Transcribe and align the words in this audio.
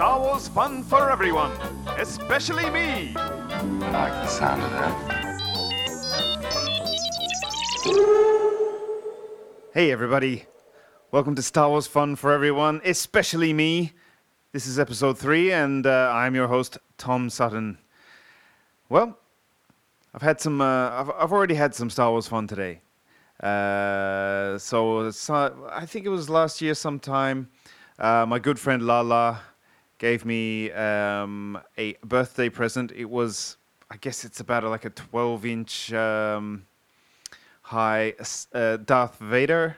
Star 0.00 0.18
Wars 0.18 0.48
fun 0.48 0.82
for 0.82 1.10
everyone, 1.10 1.52
especially 1.98 2.70
me. 2.70 3.12
I 3.14 3.90
like 3.92 4.12
the 4.14 4.26
sound 4.28 4.62
of 4.62 4.70
that. 4.70 4.96
Hey, 9.74 9.92
everybody. 9.92 10.46
Welcome 11.10 11.34
to 11.34 11.42
Star 11.42 11.68
Wars 11.68 11.86
fun 11.86 12.16
for 12.16 12.32
everyone, 12.32 12.80
especially 12.82 13.52
me. 13.52 13.92
This 14.52 14.66
is 14.66 14.78
episode 14.78 15.18
three, 15.18 15.52
and 15.52 15.86
uh, 15.86 16.10
I'm 16.14 16.34
your 16.34 16.48
host, 16.48 16.78
Tom 16.96 17.28
Sutton. 17.28 17.76
Well, 18.88 19.18
I've 20.14 20.22
had 20.22 20.40
some. 20.40 20.62
Uh, 20.62 20.92
I've, 20.92 21.10
I've 21.10 21.30
already 21.30 21.56
had 21.56 21.74
some 21.74 21.90
Star 21.90 22.10
Wars 22.10 22.26
fun 22.26 22.46
today. 22.46 22.80
Uh, 23.38 24.56
so, 24.56 25.10
so 25.10 25.68
I 25.70 25.84
think 25.84 26.06
it 26.06 26.08
was 26.08 26.30
last 26.30 26.62
year 26.62 26.72
sometime. 26.72 27.50
Uh, 27.98 28.24
my 28.26 28.38
good 28.38 28.58
friend 28.58 28.82
Lala 28.82 29.42
gave 30.00 30.24
me 30.24 30.72
um, 30.72 31.60
a 31.76 31.92
birthday 32.02 32.48
present. 32.48 32.90
It 32.90 33.04
was, 33.04 33.58
I 33.90 33.98
guess, 33.98 34.24
it's 34.24 34.40
about 34.40 34.64
like 34.64 34.86
a 34.86 34.90
12-inch 34.90 35.92
um, 35.92 36.66
high 37.60 38.14
uh, 38.54 38.78
Darth 38.78 39.18
Vader 39.18 39.76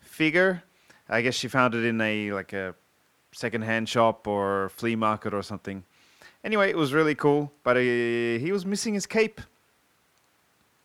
figure. 0.00 0.62
I 1.08 1.20
guess 1.20 1.34
she 1.34 1.48
found 1.48 1.74
it 1.74 1.84
in 1.84 2.00
a 2.00 2.32
like 2.32 2.54
a 2.54 2.74
second-hand 3.30 3.88
shop 3.88 4.26
or 4.26 4.70
flea 4.70 4.96
market 4.96 5.34
or 5.34 5.42
something. 5.42 5.84
Anyway, 6.42 6.70
it 6.70 6.76
was 6.76 6.94
really 6.94 7.14
cool, 7.14 7.52
but 7.62 7.76
he, 7.76 8.38
he 8.38 8.52
was 8.52 8.64
missing 8.64 8.94
his 8.94 9.04
cape. 9.04 9.40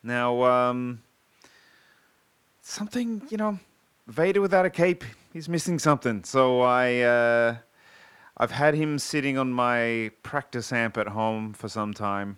Now, 0.04 0.44
um, 0.44 1.02
something, 2.62 3.22
you 3.30 3.38
know, 3.38 3.60
Vader 4.08 4.42
without 4.42 4.66
a 4.66 4.70
cape, 4.70 5.06
he's 5.32 5.48
missing 5.48 5.80
something. 5.80 6.24
So 6.26 6.62
I, 6.62 7.00
uh, 7.00 7.56
I've 8.38 8.52
had 8.52 8.74
him 8.74 8.98
sitting 8.98 9.38
on 9.38 9.52
my 9.52 10.12
practice 10.24 10.72
amp 10.72 10.98
at 10.98 11.08
home 11.08 11.54
for 11.54 11.68
some 11.68 11.94
time. 11.94 12.38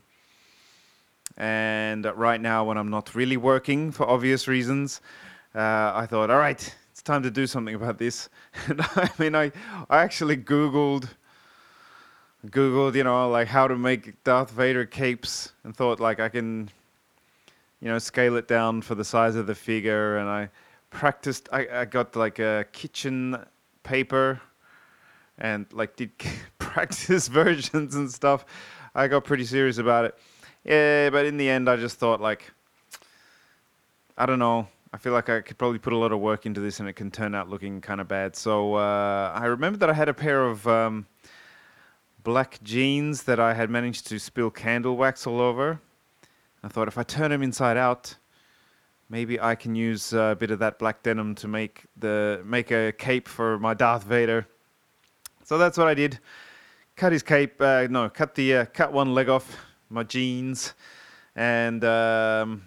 And 1.38 2.06
right 2.16 2.42
now, 2.42 2.64
when 2.66 2.78
I'm 2.78 2.90
not 2.90 3.16
really 3.16 3.38
working 3.38 3.92
for 3.92 4.08
obvious 4.08 4.48
reasons, 4.48 5.02
uh, 5.56 5.92
I 5.94 6.06
thought, 6.08 6.30
all 6.30 6.38
right, 6.38 6.76
it's 6.92 7.02
time 7.02 7.24
to 7.24 7.32
do 7.32 7.48
something 7.48 7.76
about 7.76 7.98
this. 7.98 8.30
And 8.68 8.82
I 8.82 9.10
mean, 9.18 9.36
I, 9.36 9.52
I 9.90 10.00
actually 10.00 10.38
Googled, 10.38 11.08
Googled, 12.48 12.96
you 12.96 13.04
know, 13.04 13.30
like 13.30 13.48
how 13.48 13.68
to 13.68 13.76
make 13.76 14.24
Darth 14.24 14.52
Vader 14.52 14.86
capes 14.86 15.54
and 15.64 15.76
thought 15.76 16.00
like 16.00 16.20
I 16.20 16.30
can, 16.30 16.70
you 17.82 17.88
know, 17.90 18.00
scale 18.00 18.36
it 18.36 18.48
down 18.48 18.82
for 18.82 18.96
the 18.96 19.04
size 19.04 19.36
of 19.36 19.48
the 19.48 19.56
figure. 19.56 20.18
And 20.18 20.30
I 20.30 20.50
practiced, 20.90 21.50
I, 21.52 21.68
I 21.72 21.86
got 21.86 22.16
like 22.16 22.40
a 22.40 22.66
kitchen 22.72 23.38
paper 23.84 24.42
and 25.38 25.66
like 25.72 25.96
did 25.96 26.12
practice 26.58 27.28
versions 27.28 27.96
and 27.96 28.12
stuff. 28.12 28.46
I 28.96 29.08
got 29.08 29.24
pretty 29.24 29.46
serious 29.46 29.78
about 29.78 30.06
it. 30.06 30.18
Yeah, 30.64 31.10
but 31.10 31.26
in 31.26 31.38
the 31.38 31.50
end, 31.50 31.70
I 31.70 31.76
just 31.76 31.98
thought 31.98 32.22
like, 32.22 32.52
I 34.18 34.26
don't 34.26 34.40
know. 34.40 34.68
I 34.94 34.98
feel 34.98 35.12
like 35.12 35.28
I 35.28 35.42
could 35.42 35.58
probably 35.58 35.80
put 35.80 35.92
a 35.92 35.98
lot 35.98 36.12
of 36.12 36.20
work 36.20 36.46
into 36.46 36.62
this, 36.62 36.80
and 36.80 36.88
it 36.88 36.94
can 36.94 37.10
turn 37.10 37.34
out 37.34 37.50
looking 37.50 37.82
kind 37.82 38.00
of 38.00 38.08
bad. 38.08 38.36
So 38.36 38.76
uh, 38.76 39.32
I 39.34 39.46
remember 39.46 39.80
that 39.80 39.90
I 39.90 39.94
had 39.94 40.08
a 40.08 40.14
pair 40.14 40.46
of 40.46 40.68
um, 40.68 41.08
black 42.24 42.60
jeans 42.62 43.24
that 43.24 43.40
I 43.40 43.56
had 43.56 43.72
managed 43.72 44.06
to 44.08 44.20
spill 44.20 44.52
candle 44.52 44.96
wax 44.96 45.26
all 45.26 45.42
over. 45.42 45.82
I 46.64 46.68
thought 46.68 46.88
if 46.88 47.00
I 47.00 47.04
turn 47.04 47.32
them 47.32 47.42
inside 47.42 47.76
out, 47.76 48.16
maybe 49.10 49.40
I 49.40 49.56
can 49.56 49.74
use 49.74 50.14
a 50.14 50.38
bit 50.40 50.52
of 50.52 50.60
that 50.60 50.78
black 50.78 51.02
denim 51.02 51.34
to 51.36 51.48
make 51.48 51.86
the 51.98 52.42
make 52.46 52.72
a 52.72 52.92
cape 52.92 53.28
for 53.28 53.58
my 53.60 53.74
Darth 53.74 54.04
Vader. 54.04 54.48
So 55.46 55.58
that's 55.58 55.78
what 55.78 55.88
I 55.88 55.94
did. 55.94 56.20
Cut 56.96 57.12
his 57.12 57.22
cape. 57.22 57.62
Uh, 57.62 57.88
no, 57.90 58.10
cut 58.10 58.34
the 58.34 58.56
uh, 58.56 58.66
cut 58.66 58.94
one 58.94 59.14
leg 59.14 59.28
off 59.28 59.58
my 59.90 60.04
jeans, 60.04 60.74
and 61.36 61.84
um, 61.84 62.64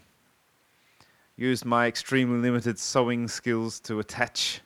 used 1.36 1.64
my 1.64 1.86
extremely 1.86 2.38
limited 2.38 2.78
sewing 2.78 3.28
skills 3.28 3.80
to 3.80 4.00
attach 4.00 4.60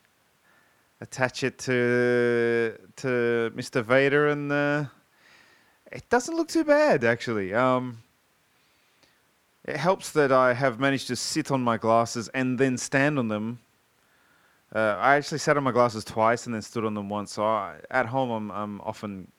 attach 1.01 1.45
it 1.45 1.59
to 1.59 2.77
to 2.97 3.53
Mr. 3.55 3.83
Vader, 3.85 4.29
and 4.29 4.51
uh, 4.51 4.85
it 5.93 6.09
doesn't 6.11 6.35
look 6.35 6.49
too 6.49 6.65
bad 6.65 7.05
actually. 7.05 7.55
Um, 7.55 7.99
it 9.65 9.77
helps 9.77 10.11
that 10.13 10.33
I 10.33 10.53
have 10.55 10.81
managed 10.81 11.07
to 11.09 11.17
sit 11.17 11.53
on 11.53 11.63
my 11.63 11.77
glasses 11.77 12.29
and 12.35 12.59
then 12.59 12.77
stand 12.77 13.21
on 13.21 13.29
them. 13.29 13.61
Uh, 14.75 14.97
I 14.99 15.17
actually 15.17 15.39
sat 15.39 15.57
on 15.57 15.65
my 15.65 15.73
glasses 15.73 16.05
twice 16.05 16.47
and 16.47 16.55
then 16.55 16.63
stood 16.63 16.85
on 16.85 16.95
them 16.95 17.09
once. 17.09 17.33
So 17.33 17.45
I, 17.45 17.77
at 17.91 18.07
home, 18.07 18.31
I'm, 18.31 18.51
I'm 18.51 18.81
often 18.83 19.31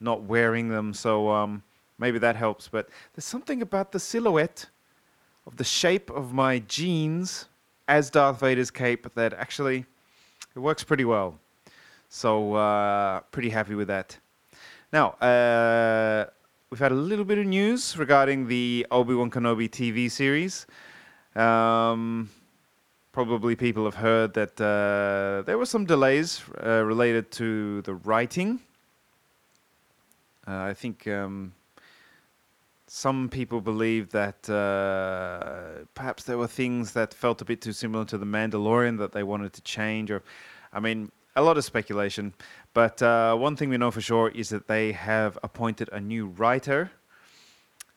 not 0.00 0.22
wearing 0.22 0.68
them, 0.68 0.92
so 0.92 1.30
um, 1.30 1.62
maybe 1.98 2.18
that 2.18 2.36
helps. 2.36 2.68
But 2.68 2.88
there's 3.14 3.24
something 3.24 3.62
about 3.62 3.92
the 3.92 3.98
silhouette 4.00 4.66
of 5.46 5.56
the 5.56 5.64
shape 5.64 6.10
of 6.10 6.32
my 6.32 6.58
jeans 6.60 7.46
as 7.88 8.10
Darth 8.10 8.40
Vader's 8.40 8.70
cape 8.70 9.06
that 9.14 9.32
actually 9.32 9.86
it 10.54 10.58
works 10.58 10.84
pretty 10.84 11.04
well. 11.04 11.38
So 12.08 12.54
uh, 12.54 13.20
pretty 13.30 13.50
happy 13.50 13.74
with 13.74 13.88
that. 13.88 14.18
Now 14.92 15.10
uh, 15.20 16.26
we've 16.70 16.80
had 16.80 16.92
a 16.92 16.96
little 16.96 17.24
bit 17.24 17.38
of 17.38 17.46
news 17.46 17.96
regarding 17.96 18.48
the 18.48 18.86
Obi 18.90 19.14
Wan 19.14 19.30
Kenobi 19.30 19.68
TV 19.68 20.10
series. 20.10 20.66
Um, 21.34 22.30
probably 23.16 23.56
people 23.56 23.86
have 23.86 23.94
heard 23.94 24.34
that 24.34 24.60
uh, 24.60 25.40
there 25.46 25.56
were 25.56 25.64
some 25.64 25.86
delays 25.86 26.42
uh, 26.62 26.84
related 26.84 27.30
to 27.30 27.80
the 27.88 27.94
writing. 27.94 28.60
Uh, 30.46 30.64
I 30.70 30.74
think 30.74 31.08
um, 31.08 31.54
some 32.86 33.30
people 33.30 33.62
believe 33.62 34.10
that 34.10 34.50
uh, 34.50 35.86
perhaps 35.94 36.24
there 36.24 36.36
were 36.36 36.46
things 36.46 36.92
that 36.92 37.14
felt 37.14 37.40
a 37.40 37.46
bit 37.46 37.62
too 37.62 37.72
similar 37.72 38.04
to 38.04 38.18
the 38.18 38.26
Mandalorian 38.26 38.98
that 38.98 39.12
they 39.12 39.22
wanted 39.22 39.54
to 39.54 39.62
change, 39.62 40.10
or 40.10 40.22
I 40.70 40.80
mean, 40.80 41.10
a 41.36 41.42
lot 41.42 41.56
of 41.56 41.64
speculation. 41.64 42.34
But 42.74 43.00
uh, 43.00 43.34
one 43.34 43.56
thing 43.56 43.70
we 43.70 43.78
know 43.78 43.90
for 43.90 44.02
sure 44.02 44.28
is 44.28 44.50
that 44.50 44.68
they 44.68 44.92
have 44.92 45.38
appointed 45.42 45.88
a 45.90 46.00
new 46.00 46.26
writer. 46.26 46.90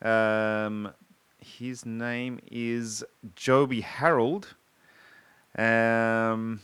Um, 0.01 0.94
his 1.40 1.86
name 1.86 2.40
is 2.50 3.03
Joby 3.36 3.81
Harold. 3.81 4.56
Um, 5.59 6.62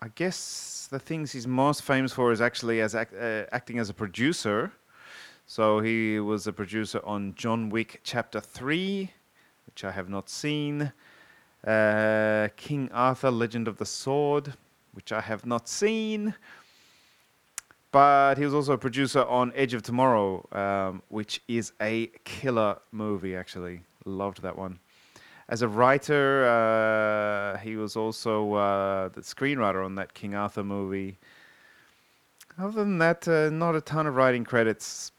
I 0.00 0.08
guess 0.16 0.88
the 0.90 0.98
things 0.98 1.30
he's 1.30 1.46
most 1.46 1.82
famous 1.82 2.12
for 2.12 2.32
is 2.32 2.40
actually 2.40 2.80
as 2.80 2.96
act, 2.96 3.14
uh, 3.14 3.44
acting 3.52 3.78
as 3.78 3.88
a 3.88 3.94
producer. 3.94 4.72
So 5.46 5.78
he 5.78 6.18
was 6.18 6.48
a 6.48 6.52
producer 6.52 7.00
on 7.04 7.34
John 7.36 7.70
Wick 7.70 8.00
Chapter 8.02 8.40
3, 8.40 9.12
which 9.66 9.84
I 9.84 9.92
have 9.92 10.08
not 10.08 10.28
seen. 10.28 10.92
Uh, 11.64 12.48
King 12.56 12.90
Arthur 12.92 13.30
Legend 13.30 13.68
of 13.68 13.76
the 13.76 13.86
Sword, 13.86 14.54
which 14.92 15.12
I 15.12 15.20
have 15.20 15.46
not 15.46 15.68
seen. 15.68 16.34
But 17.92 18.38
he 18.38 18.44
was 18.44 18.54
also 18.54 18.72
a 18.72 18.78
producer 18.78 19.24
on 19.24 19.52
Edge 19.54 19.72
of 19.72 19.82
Tomorrow, 19.82 20.48
um, 20.50 21.02
which 21.10 21.42
is 21.46 21.72
a 21.80 22.08
killer 22.24 22.78
movie, 22.90 23.36
actually. 23.36 23.82
Loved 24.04 24.42
that 24.42 24.58
one. 24.58 24.80
As 25.50 25.62
a 25.62 25.68
writer, 25.68 26.46
uh, 26.46 27.58
he 27.58 27.76
was 27.76 27.96
also 27.96 28.52
uh, 28.52 29.08
the 29.08 29.22
screenwriter 29.22 29.82
on 29.82 29.94
that 29.94 30.12
King 30.12 30.34
Arthur 30.34 30.62
movie. 30.62 31.16
Other 32.58 32.84
than 32.84 32.98
that, 32.98 33.26
uh, 33.26 33.48
not 33.48 33.74
a 33.74 33.80
ton 33.80 34.06
of 34.06 34.14
writing 34.14 34.44
credits. 34.44 35.12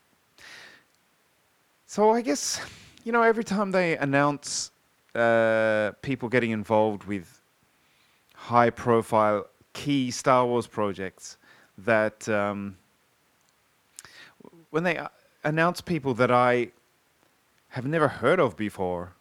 So 1.88 2.12
I 2.12 2.22
guess, 2.22 2.62
you 3.04 3.12
know, 3.12 3.24
every 3.24 3.44
time 3.44 3.72
they 3.72 3.98
announce 3.98 4.70
uh, 5.16 5.94
people 6.04 6.30
getting 6.30 6.52
involved 6.52 7.06
with 7.06 7.42
high 8.36 8.70
profile 8.70 9.48
key 9.74 10.12
Star 10.12 10.46
Wars 10.46 10.68
projects, 10.68 11.38
that 11.80 12.30
um, 12.30 12.78
when 14.70 14.84
they 14.84 14.98
uh, 14.98 15.08
announce 15.44 15.82
people 15.82 16.14
that 16.16 16.30
I 16.30 16.70
have 17.70 17.86
never 17.88 18.08
heard 18.08 18.40
of 18.40 18.56
before 18.56 19.14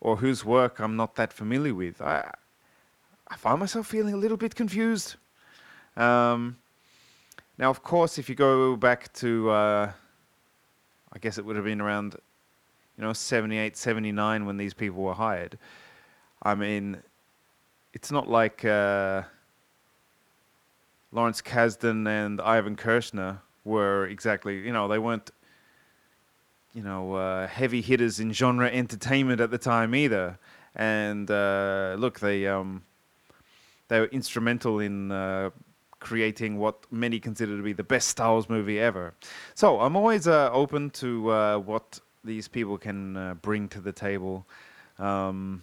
or 0.00 0.16
whose 0.16 0.44
work 0.44 0.78
I'm 0.78 0.96
not 0.96 1.16
that 1.16 1.32
familiar 1.32 1.74
with, 1.74 2.00
I, 2.00 2.30
I 3.28 3.36
find 3.36 3.58
myself 3.58 3.86
feeling 3.86 4.14
a 4.14 4.16
little 4.18 4.36
bit 4.36 4.54
confused. 4.54 5.16
Um, 5.96 6.56
now, 7.56 7.70
of 7.70 7.82
course, 7.82 8.18
if 8.18 8.28
you 8.28 8.34
go 8.34 8.76
back 8.76 9.12
to 9.14 9.50
uh, 9.50 9.92
I 11.12 11.18
guess 11.18 11.38
it 11.38 11.44
would 11.44 11.56
have 11.56 11.64
been 11.64 11.80
around, 11.80 12.16
you 12.96 13.04
know, 13.04 13.12
78, 13.12 13.76
79 13.76 14.46
when 14.46 14.56
these 14.56 14.74
people 14.74 15.02
were 15.02 15.14
hired. 15.14 15.58
I 16.42 16.54
mean, 16.54 16.98
it's 17.94 18.12
not 18.12 18.28
like 18.28 18.64
uh, 18.64 19.22
Lawrence 21.10 21.40
Kasdan 21.40 22.06
and 22.06 22.40
Irvin 22.44 22.76
Kershner 22.76 23.40
were 23.64 24.06
exactly, 24.06 24.58
you 24.58 24.72
know, 24.72 24.86
they 24.86 24.98
weren't, 24.98 25.30
you 26.78 26.84
know, 26.84 27.14
uh, 27.14 27.48
heavy 27.48 27.80
hitters 27.80 28.20
in 28.20 28.32
genre 28.32 28.68
entertainment 28.70 29.40
at 29.40 29.50
the 29.50 29.58
time 29.58 29.96
either. 29.96 30.38
And 30.76 31.28
uh, 31.28 31.96
look, 31.98 32.20
they 32.20 32.46
um, 32.46 32.84
they 33.88 33.98
were 33.98 34.06
instrumental 34.06 34.78
in 34.78 35.10
uh, 35.10 35.50
creating 35.98 36.56
what 36.56 36.76
many 36.92 37.18
consider 37.18 37.56
to 37.56 37.62
be 37.64 37.72
the 37.72 37.82
best 37.82 38.06
Star 38.06 38.30
Wars 38.30 38.48
movie 38.48 38.78
ever. 38.78 39.12
So 39.56 39.80
I'm 39.80 39.96
always 39.96 40.28
uh, 40.28 40.50
open 40.52 40.90
to 40.90 41.32
uh, 41.32 41.58
what 41.58 41.98
these 42.22 42.46
people 42.46 42.78
can 42.78 43.16
uh, 43.16 43.34
bring 43.34 43.68
to 43.70 43.80
the 43.80 43.92
table. 43.92 44.46
Um, 45.00 45.62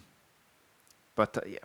but 1.14 1.42
yeah, 1.48 1.64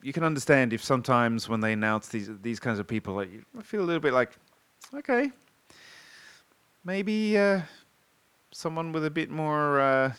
you 0.00 0.14
can 0.14 0.24
understand 0.24 0.72
if 0.72 0.82
sometimes 0.82 1.50
when 1.50 1.60
they 1.60 1.74
announce 1.74 2.08
these 2.08 2.30
these 2.40 2.60
kinds 2.60 2.78
of 2.78 2.86
people, 2.86 3.12
like, 3.12 3.30
you 3.30 3.44
feel 3.62 3.82
a 3.82 3.88
little 3.88 4.00
bit 4.00 4.14
like, 4.14 4.30
okay, 4.94 5.32
maybe 6.82 7.36
uh, 7.36 7.60
someone 8.50 8.92
with 8.92 9.04
a 9.04 9.10
bit 9.10 9.30
more. 9.30 9.80
Uh, 9.80 10.12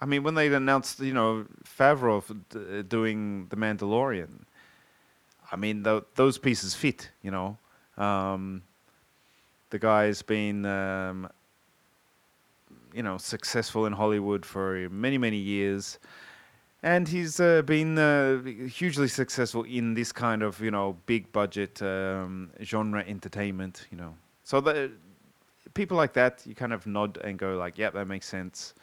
I 0.00 0.06
mean, 0.06 0.22
when 0.22 0.34
they 0.34 0.52
announced, 0.52 1.00
you 1.00 1.12
know, 1.12 1.46
Favreau 1.64 2.22
d- 2.50 2.82
doing 2.82 3.46
The 3.48 3.56
Mandalorian, 3.56 4.44
I 5.50 5.56
mean, 5.56 5.82
tho- 5.82 6.04
those 6.14 6.38
pieces 6.38 6.74
fit, 6.74 7.10
you 7.22 7.30
know. 7.30 7.58
Um, 7.96 8.62
the 9.70 9.78
guy's 9.78 10.22
been, 10.22 10.64
um, 10.66 11.28
you 12.94 13.02
know, 13.02 13.18
successful 13.18 13.86
in 13.86 13.92
Hollywood 13.92 14.46
for 14.46 14.88
many, 14.90 15.18
many 15.18 15.36
years. 15.36 15.98
And 16.82 17.08
he's 17.08 17.40
uh, 17.40 17.62
been 17.62 17.98
uh, 17.98 18.42
hugely 18.68 19.08
successful 19.08 19.64
in 19.64 19.94
this 19.94 20.12
kind 20.12 20.42
of, 20.42 20.60
you 20.60 20.70
know, 20.70 20.96
big 21.06 21.32
budget 21.32 21.82
um, 21.82 22.50
genre 22.62 23.04
entertainment, 23.04 23.86
you 23.90 23.98
know. 23.98 24.14
So 24.44 24.60
the 24.60 24.92
people 25.78 25.96
like 25.96 26.12
that, 26.12 26.42
you 26.44 26.54
kind 26.56 26.72
of 26.72 26.86
nod 26.86 27.18
and 27.18 27.38
go 27.38 27.56
like, 27.56 27.78
"Yeah, 27.78 27.90
that 27.90 28.06
makes 28.06 28.26
sense." 28.26 28.74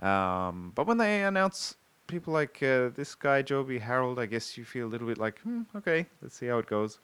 Um, 0.00 0.72
but 0.74 0.86
when 0.88 0.98
they 0.98 1.22
announce 1.22 1.76
people 2.08 2.32
like 2.32 2.60
uh, 2.62 2.90
this 2.94 3.14
guy, 3.14 3.42
Joby 3.42 3.78
Harold, 3.78 4.18
I 4.18 4.26
guess 4.26 4.58
you 4.58 4.64
feel 4.64 4.86
a 4.86 4.90
little 4.92 5.06
bit 5.06 5.18
like, 5.18 5.38
hmm, 5.40 5.62
okay, 5.76 6.06
let's 6.20 6.36
see 6.36 6.48
how 6.48 6.58
it 6.58 6.66
goes. 6.66 6.98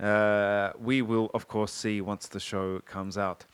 Uh, 0.00 0.72
we 0.80 1.02
will, 1.02 1.30
of 1.34 1.46
course, 1.48 1.72
see 1.72 2.00
once 2.00 2.28
the 2.28 2.40
show 2.40 2.80
comes 2.86 3.18
out. 3.18 3.44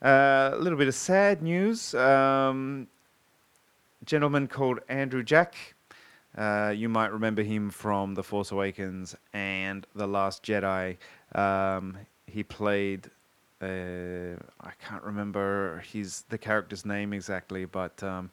Uh, 0.00 0.50
a 0.52 0.58
little 0.58 0.78
bit 0.78 0.86
of 0.86 0.94
sad 0.94 1.42
news. 1.42 1.94
Um, 1.94 2.86
gentleman 4.04 4.46
called 4.46 4.78
Andrew 4.88 5.24
Jack. 5.24 5.74
Uh, 6.38 6.72
you 6.76 6.88
might 6.88 7.10
remember 7.12 7.42
him 7.42 7.70
from 7.70 8.14
The 8.14 8.22
Force 8.22 8.52
Awakens 8.52 9.16
and 9.32 9.86
The 9.94 10.06
Last 10.06 10.44
Jedi. 10.44 10.98
Um, 11.34 11.96
he 12.26 12.42
played. 12.42 13.10
Uh, 13.60 14.36
I 14.60 14.72
can't 14.86 15.02
remember 15.02 15.82
his 15.90 16.24
the 16.28 16.38
character's 16.38 16.84
name 16.84 17.12
exactly, 17.12 17.64
but 17.64 18.02
um, 18.02 18.30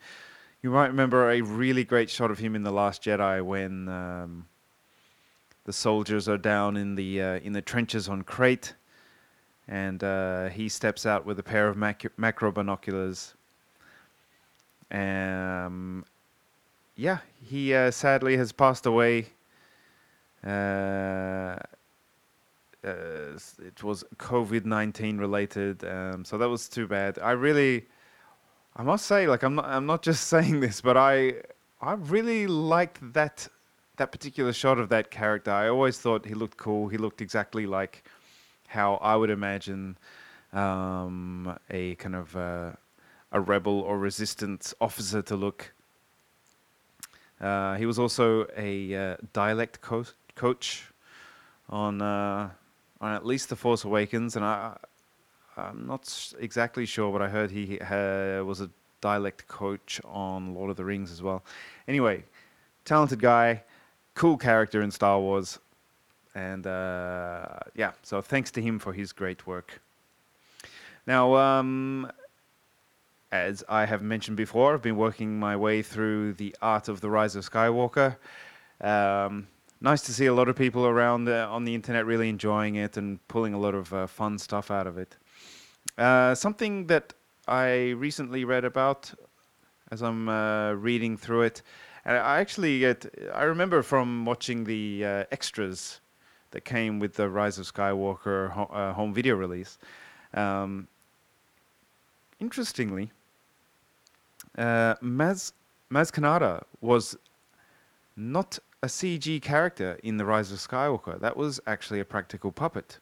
you 0.62 0.70
might 0.70 0.88
remember 0.88 1.30
a 1.30 1.40
really 1.40 1.84
great 1.84 2.10
shot 2.10 2.30
of 2.30 2.38
him 2.38 2.54
in 2.54 2.62
The 2.62 2.72
Last 2.72 3.02
Jedi 3.02 3.42
when 3.42 3.88
um, 3.88 4.46
the 5.64 5.72
soldiers 5.72 6.28
are 6.28 6.38
down 6.38 6.76
in 6.76 6.94
the 6.94 7.22
uh, 7.22 7.38
in 7.40 7.52
the 7.52 7.62
trenches 7.62 8.08
on 8.08 8.22
Crait, 8.22 8.74
and 9.66 10.02
uh, 10.04 10.48
he 10.48 10.68
steps 10.68 11.06
out 11.06 11.24
with 11.24 11.38
a 11.38 11.42
pair 11.42 11.68
of 11.68 11.76
mac- 11.76 12.18
macro 12.18 12.52
binoculars. 12.52 13.34
Um, 14.90 16.04
yeah, 16.96 17.18
he 17.42 17.74
uh, 17.74 17.90
sadly 17.90 18.36
has 18.36 18.52
passed 18.52 18.86
away. 18.86 19.26
Uh, 22.84 23.38
it 23.64 23.82
was 23.82 24.04
COVID 24.18 24.64
nineteen 24.64 25.18
related, 25.18 25.84
um, 25.84 26.24
so 26.24 26.36
that 26.36 26.48
was 26.48 26.68
too 26.68 26.86
bad. 26.86 27.18
I 27.18 27.30
really, 27.30 27.86
I 28.76 28.82
must 28.82 29.06
say, 29.06 29.26
like 29.26 29.42
I'm 29.42 29.54
not, 29.54 29.64
I'm 29.64 29.86
not 29.86 30.02
just 30.02 30.26
saying 30.34 30.60
this, 30.60 30.80
but 30.80 30.96
I, 30.96 31.34
I 31.80 31.94
really 31.94 32.46
liked 32.46 32.98
that, 33.14 33.48
that 33.96 34.12
particular 34.12 34.52
shot 34.52 34.78
of 34.78 34.90
that 34.90 35.10
character. 35.10 35.50
I 35.50 35.68
always 35.68 35.98
thought 35.98 36.26
he 36.26 36.34
looked 36.34 36.58
cool. 36.58 36.88
He 36.88 36.98
looked 36.98 37.20
exactly 37.20 37.66
like 37.66 38.04
how 38.66 38.96
I 38.96 39.16
would 39.16 39.30
imagine 39.30 39.96
um, 40.52 41.56
a 41.70 41.94
kind 41.96 42.16
of 42.16 42.36
uh, 42.36 42.72
a 43.32 43.40
rebel 43.40 43.80
or 43.80 43.98
resistance 43.98 44.74
officer 44.80 45.22
to 45.22 45.36
look. 45.36 45.72
Uh, 47.40 47.76
he 47.76 47.86
was 47.86 47.98
also 47.98 48.46
a 48.56 48.94
uh, 48.94 49.16
dialect 49.32 49.80
co- 49.80 50.04
coach 50.34 50.84
on 51.68 52.00
uh, 52.00 52.50
on 53.00 53.12
at 53.12 53.26
least 53.26 53.48
the 53.48 53.56
Force 53.56 53.84
Awakens, 53.84 54.36
and 54.36 54.44
I 54.44 54.76
I'm 55.56 55.86
not 55.86 56.32
exactly 56.38 56.86
sure, 56.86 57.12
but 57.12 57.22
I 57.22 57.28
heard 57.28 57.50
he 57.50 57.78
uh, 57.80 58.42
was 58.44 58.60
a 58.60 58.70
dialect 59.00 59.46
coach 59.46 60.00
on 60.04 60.54
Lord 60.54 60.70
of 60.70 60.76
the 60.76 60.84
Rings 60.84 61.12
as 61.12 61.22
well. 61.22 61.44
Anyway, 61.86 62.24
talented 62.84 63.20
guy, 63.20 63.62
cool 64.14 64.36
character 64.36 64.82
in 64.82 64.90
Star 64.90 65.20
Wars, 65.20 65.58
and 66.34 66.66
uh, 66.66 67.46
yeah, 67.74 67.92
so 68.02 68.20
thanks 68.20 68.50
to 68.52 68.62
him 68.62 68.78
for 68.78 68.92
his 68.92 69.12
great 69.12 69.46
work. 69.46 69.80
Now, 71.06 71.36
um, 71.36 72.10
as 73.30 73.62
I 73.68 73.84
have 73.84 74.02
mentioned 74.02 74.36
before, 74.36 74.74
I've 74.74 74.82
been 74.82 74.96
working 74.96 75.38
my 75.38 75.56
way 75.56 75.82
through 75.82 76.34
the 76.34 76.56
art 76.62 76.88
of 76.88 77.00
the 77.00 77.10
Rise 77.10 77.36
of 77.36 77.48
Skywalker. 77.48 78.16
Um, 78.80 79.46
nice 79.84 80.00
to 80.00 80.14
see 80.14 80.24
a 80.24 80.32
lot 80.32 80.48
of 80.48 80.56
people 80.56 80.86
around 80.86 81.28
on 81.28 81.64
the 81.66 81.74
internet 81.74 82.06
really 82.06 82.30
enjoying 82.30 82.76
it 82.76 82.96
and 82.96 83.20
pulling 83.28 83.52
a 83.52 83.58
lot 83.58 83.74
of 83.74 83.92
uh, 83.92 84.06
fun 84.06 84.38
stuff 84.38 84.70
out 84.70 84.86
of 84.86 84.96
it. 84.96 85.14
Uh, 85.98 86.34
something 86.34 86.86
that 86.86 87.12
I 87.46 87.90
recently 87.90 88.46
read 88.46 88.64
about 88.64 89.12
as 89.90 90.02
I'm 90.02 90.30
uh, 90.30 90.72
reading 90.72 91.18
through 91.18 91.42
it, 91.42 91.60
and 92.06 92.16
I 92.16 92.40
actually 92.40 92.78
get, 92.78 93.06
I 93.34 93.42
remember 93.42 93.82
from 93.82 94.24
watching 94.24 94.64
the 94.64 95.04
uh, 95.04 95.24
extras 95.30 96.00
that 96.52 96.64
came 96.64 96.98
with 96.98 97.14
the 97.14 97.28
Rise 97.28 97.58
of 97.58 97.70
Skywalker 97.70 98.50
ho- 98.50 98.70
uh, 98.72 98.94
home 98.94 99.12
video 99.12 99.36
release. 99.36 99.76
Um, 100.32 100.88
interestingly, 102.40 103.10
Maz 104.56 105.52
Maz 105.90 106.10
Kanata 106.10 106.62
was 106.80 107.16
not 108.16 108.58
a 108.84 108.86
CG 108.86 109.40
character 109.40 109.98
in 110.02 110.18
The 110.18 110.26
Rise 110.26 110.52
of 110.52 110.58
Skywalker. 110.58 111.18
That 111.18 111.38
was 111.38 111.58
actually 111.66 112.00
a 112.00 112.04
practical 112.04 112.52
puppet. 112.52 112.98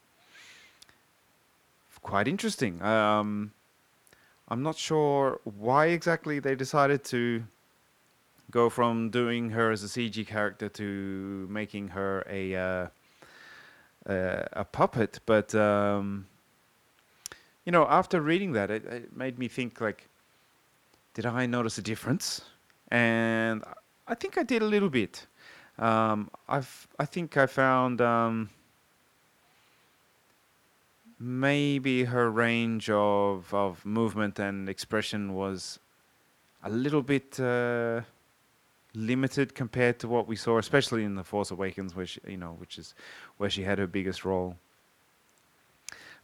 Quite 2.03 2.29
interesting. 2.29 2.81
Um, 2.83 3.53
I'm 4.49 4.63
not 4.63 4.77
sure 4.77 5.41
why 5.45 5.87
exactly 5.87 6.39
they 6.39 6.55
decided 6.55 7.03
to 7.05 7.45
go 8.51 8.69
from 8.71 9.11
doing 9.11 9.51
her 9.51 9.73
as 9.73 9.83
a 9.83 9.87
CG 9.87 10.25
character 10.27 10.69
to 10.69 11.47
making 11.51 11.89
her 11.89 12.25
a 12.29 12.55
uh, 12.55 12.87
uh, 14.07 14.43
a 14.53 14.65
puppet, 14.65 15.21
but 15.27 15.55
um, 15.55 16.27
you 17.65 17.73
know, 17.73 17.87
after 17.89 18.21
reading 18.21 18.53
that, 18.53 18.71
it, 18.71 18.85
it 18.85 19.17
made 19.17 19.39
me 19.39 19.49
think 19.49 19.81
like, 19.81 20.09
did 21.15 21.27
I 21.27 21.47
notice 21.47 21.79
a 21.79 21.83
difference? 21.83 22.43
And 22.89 23.63
I 24.07 24.15
think 24.15 24.37
I 24.39 24.43
did 24.43 24.63
a 24.63 24.67
little 24.67 24.91
bit. 24.91 25.27
Um, 25.79 26.31
I've 26.49 26.87
I 26.99 27.05
think 27.07 27.37
I 27.37 27.47
found 27.47 28.01
um, 28.01 28.51
maybe 31.19 32.05
her 32.05 32.31
range 32.31 32.91
of 32.91 33.53
of 33.55 33.85
movement 33.85 34.39
and 34.39 34.69
expression 34.69 35.35
was 35.35 35.79
a 36.63 36.71
little 36.71 37.03
bit 37.03 37.41
uh, 37.41 38.03
limited 38.95 39.55
compared 39.55 39.99
to 40.01 40.09
what 40.09 40.29
we 40.29 40.37
saw, 40.37 40.59
especially 40.59 41.05
in 41.05 41.15
the 41.15 41.25
Force 41.25 41.51
Awakens, 41.51 41.97
where 41.97 42.07
you 42.27 42.37
know, 42.37 42.55
which 42.59 42.79
is 42.79 42.95
where 43.39 43.51
she 43.51 43.63
had 43.63 43.79
her 43.79 43.87
biggest 43.87 44.25
role. 44.25 44.57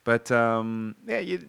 But 0.05 0.31
um, 0.31 0.95
yeah, 1.07 1.21
you, 1.21 1.47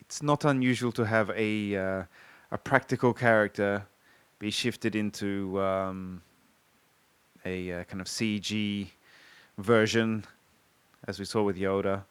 it's 0.00 0.22
not 0.22 0.44
unusual 0.44 0.92
to 0.92 1.04
have 1.04 1.30
a 1.30 1.76
uh, 1.76 2.02
a 2.50 2.58
practical 2.58 3.14
character 3.14 3.86
be 4.38 4.50
shifted 4.50 4.94
into 4.96 5.60
um, 5.60 6.20
a 7.44 7.72
uh, 7.72 7.84
kind 7.84 8.00
of 8.00 8.06
CG 8.06 8.88
version, 9.58 10.24
as 11.06 11.18
we 11.18 11.24
saw 11.24 11.42
with 11.42 11.56
Yoda. 11.56 12.02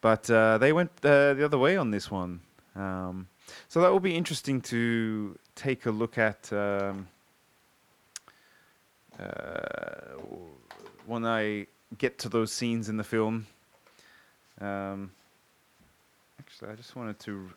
But 0.00 0.28
uh, 0.30 0.58
they 0.58 0.72
went 0.72 0.90
uh, 1.04 1.34
the 1.34 1.44
other 1.44 1.58
way 1.58 1.76
on 1.76 1.90
this 1.90 2.10
one. 2.10 2.40
Um, 2.74 3.28
so 3.68 3.80
that 3.80 3.90
will 3.90 4.00
be 4.00 4.16
interesting 4.16 4.60
to 4.62 5.38
take 5.54 5.86
a 5.86 5.90
look 5.90 6.18
at 6.18 6.52
um, 6.52 7.06
uh, 9.18 10.18
when 11.06 11.26
I 11.26 11.66
get 11.98 12.18
to 12.18 12.28
those 12.28 12.52
scenes 12.52 12.88
in 12.88 12.96
the 12.96 13.04
film. 13.04 13.46
Um, 14.60 15.10
actually, 16.38 16.70
I 16.70 16.74
just 16.74 16.96
wanted 16.96 17.18
to. 17.20 17.50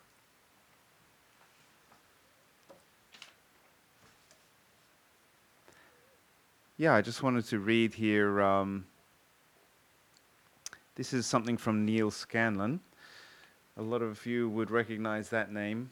Yeah, 6.78 6.94
I 6.94 7.02
just 7.02 7.24
wanted 7.24 7.46
to 7.46 7.60
read 7.60 7.94
here. 7.94 8.42
Um, 8.42 8.86
this 10.96 11.14
is 11.14 11.26
something 11.26 11.56
from 11.56 11.86
Neal 11.86 12.12
Scanlan. 12.12 12.82
A 13.78 13.82
lot 13.82 14.02
of 14.02 14.26
you 14.26 14.50
would 14.50 14.70
recognize 14.70 15.30
that 15.30 15.54
name. 15.54 15.92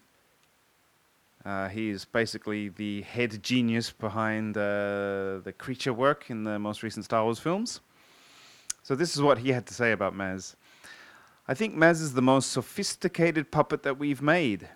Uh, 1.46 1.70
he 1.70 1.90
is 1.90 2.04
basically 2.04 2.68
the 2.68 3.02
head 3.04 3.42
genius 3.42 3.92
behind 3.92 4.58
uh, 4.58 5.40
the 5.46 5.54
creature 5.58 5.94
work 5.94 6.30
in 6.30 6.44
the 6.44 6.60
most 6.60 6.84
recent 6.84 7.06
Star 7.06 7.24
Wars 7.24 7.40
films. 7.40 7.80
So 8.82 8.94
this 8.94 9.16
is 9.16 9.22
what 9.22 9.38
he 9.38 9.54
had 9.54 9.66
to 9.68 9.74
say 9.74 9.94
about 9.94 10.14
Maz. 10.14 10.56
I 11.48 11.54
think 11.54 11.76
Maz 11.76 12.02
is 12.02 12.14
the 12.14 12.22
most 12.22 12.52
sophisticated 12.52 13.52
puppet 13.52 13.84
that 13.84 13.98
we've 13.98 14.22
made. 14.22 14.68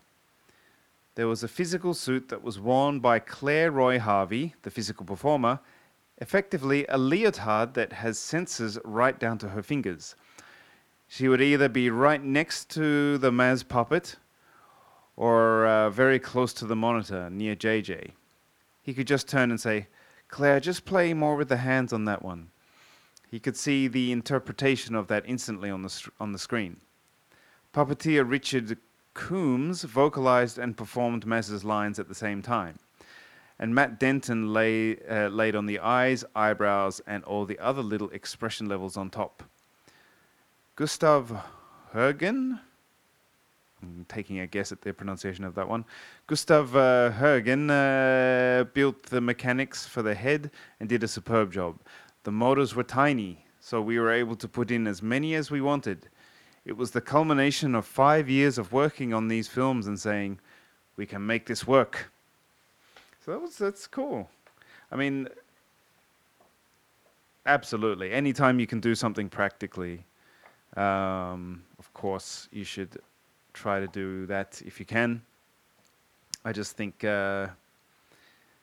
There 1.16 1.28
was 1.28 1.44
a 1.44 1.50
physical 1.50 1.94
suit 1.94 2.30
that 2.30 2.44
was 2.44 2.62
worn 2.62 3.02
by 3.02 3.20
Claire 3.20 3.72
Roi 3.72 4.00
Harvey, 4.00 4.56
the 4.62 4.72
physical 4.72 5.06
performer, 5.06 5.60
effectively 6.20 6.86
a 6.90 6.98
leotard 6.98 7.74
that 7.76 7.94
has 7.94 8.18
sensors 8.18 8.80
right 8.84 9.20
down 9.20 9.38
to 9.40 9.50
her 9.50 9.62
fingers. 9.62 10.16
She 11.08 11.28
would 11.28 11.42
either 11.42 11.70
be 11.70 11.90
right 11.90 12.22
next 12.22 12.70
to 12.72 13.18
the 13.18 13.32
Maz 13.32 13.68
puppet 13.68 14.18
or 15.16 15.66
uh, 15.66 15.90
very 15.90 16.20
close 16.20 16.54
to 16.54 16.66
the 16.66 16.76
monitor 16.76 17.30
near 17.30 17.56
JJ. 17.56 18.12
He 18.82 18.94
could 18.94 19.08
just 19.08 19.28
turn 19.28 19.52
and 19.52 19.60
say, 19.60 19.88
Claire, 20.28 20.60
just 20.60 20.86
play 20.86 21.14
more 21.14 21.36
with 21.36 21.50
the 21.50 21.58
hands 21.58 21.94
on 21.94 22.06
that 22.06 22.22
one. 22.22 22.50
He 23.30 23.40
could 23.40 23.58
see 23.58 23.88
the 23.88 24.12
interpretation 24.12 24.96
of 24.96 25.08
that 25.08 25.24
instantly 25.26 25.70
on 25.70 25.82
the, 25.82 25.90
str- 25.90 26.10
on 26.20 26.32
the 26.32 26.40
screen. 26.40 26.78
Puppeteer 27.74 28.30
Richard 28.30 28.78
Coombs 29.14 29.84
vocalized 29.84 30.58
and 30.58 30.78
performed 30.78 31.26
Maz's 31.26 31.66
lines 31.66 32.00
at 32.00 32.08
the 32.08 32.16
same 32.16 32.42
time. 32.42 32.80
And 33.60 33.74
Matt 33.74 34.00
Denton 34.00 34.54
lay, 34.54 34.98
uh, 35.10 35.30
laid 35.30 35.56
on 35.56 35.66
the 35.66 35.80
eyes, 35.80 36.24
eyebrows, 36.36 37.02
and 37.08 37.24
all 37.24 37.46
the 37.46 37.58
other 37.60 37.82
little 37.82 38.10
expression 38.12 38.68
levels 38.68 38.98
on 38.98 39.10
top. 39.10 39.44
Gustav 40.76 41.36
Hoegen, 41.94 42.60
I'm 43.82 44.06
taking 44.08 44.40
a 44.40 44.48
guess 44.48 44.72
at 44.72 44.82
the 44.82 44.94
pronunciation 44.94 45.44
of 45.44 45.56
that 45.56 45.68
one. 45.68 45.86
Gustav 46.28 46.76
uh, 46.76 47.12
Hoegen 47.12 47.70
uh, 47.72 48.66
built 48.66 49.04
the 49.04 49.22
mechanics 49.22 49.88
for 49.88 50.04
the 50.04 50.14
head 50.14 50.52
and 50.80 50.88
did 50.88 51.04
a 51.04 51.08
superb 51.08 51.52
job. 51.52 51.80
The 52.24 52.32
motors 52.32 52.76
were 52.76 52.84
tiny, 52.84 53.46
so 53.60 53.82
we 53.82 53.98
were 54.00 54.12
able 54.12 54.36
to 54.36 54.48
put 54.48 54.70
in 54.70 54.86
as 54.86 55.02
many 55.02 55.34
as 55.34 55.50
we 55.50 55.62
wanted. 55.62 56.10
It 56.66 56.76
was 56.76 56.92
the 56.92 57.02
culmination 57.02 57.74
of 57.76 57.86
five 57.86 58.30
years 58.30 58.58
of 58.58 58.74
working 58.74 59.14
on 59.14 59.30
these 59.30 59.48
films 59.48 59.88
and 59.88 60.00
saying, 60.00 60.40
we 60.96 61.06
can 61.06 61.26
make 61.26 61.46
this 61.46 61.66
work. 61.66 62.12
So 63.28 63.34
that 63.34 63.42
was 63.42 63.58
that's 63.58 63.88
cool. 63.88 64.30
I 64.90 64.96
mean, 64.96 65.28
absolutely. 67.46 68.14
Anytime 68.14 68.58
you 68.58 68.66
can 68.66 68.80
do 68.80 68.96
something 68.96 69.28
practically, 69.28 70.06
um, 70.78 71.62
of 71.78 71.94
course, 71.94 72.48
you 72.54 72.64
should 72.64 72.98
try 73.52 73.82
to 73.82 73.88
do 73.88 74.28
that 74.28 74.62
if 74.66 74.80
you 74.80 74.86
can. 74.86 75.22
I 76.46 76.54
just 76.54 76.78
think, 76.78 77.04
uh, 77.04 77.48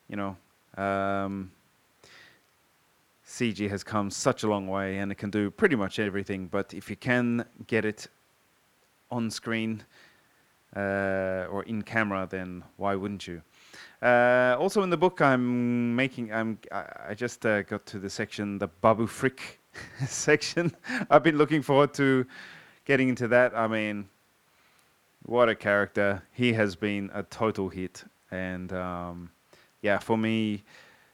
you 0.08 0.16
know, 0.16 0.34
um, 0.82 1.52
CG 3.26 3.68
has 3.68 3.84
come 3.84 4.10
such 4.10 4.44
a 4.44 4.48
long 4.48 4.66
way 4.66 4.96
and 4.96 5.12
it 5.12 5.16
can 5.16 5.28
do 5.28 5.50
pretty 5.50 5.76
much 5.76 5.98
everything. 5.98 6.46
But 6.46 6.72
if 6.72 6.88
you 6.88 6.96
can 6.96 7.44
get 7.66 7.84
it 7.84 8.08
on 9.10 9.30
screen 9.30 9.84
uh, 10.74 11.48
or 11.50 11.64
in 11.66 11.82
camera, 11.82 12.26
then 12.30 12.64
why 12.78 12.94
wouldn't 12.94 13.26
you? 13.26 13.42
Uh, 14.04 14.54
also 14.60 14.82
in 14.82 14.90
the 14.90 14.98
book, 14.98 15.22
I'm 15.22 15.96
making. 15.96 16.30
I'm. 16.30 16.58
I, 16.70 16.84
I 17.08 17.14
just 17.14 17.46
uh, 17.46 17.62
got 17.62 17.86
to 17.86 17.98
the 17.98 18.10
section, 18.10 18.58
the 18.58 18.66
Babu 18.68 19.06
Frick 19.06 19.60
section. 20.06 20.76
I've 21.08 21.22
been 21.22 21.38
looking 21.38 21.62
forward 21.62 21.94
to 21.94 22.26
getting 22.84 23.08
into 23.08 23.28
that. 23.28 23.56
I 23.56 23.66
mean, 23.66 24.06
what 25.24 25.48
a 25.48 25.54
character! 25.54 26.22
He 26.32 26.52
has 26.52 26.76
been 26.76 27.10
a 27.14 27.22
total 27.22 27.70
hit, 27.70 28.04
and 28.30 28.74
um, 28.74 29.30
yeah, 29.80 29.96
for 29.96 30.18
me, 30.18 30.64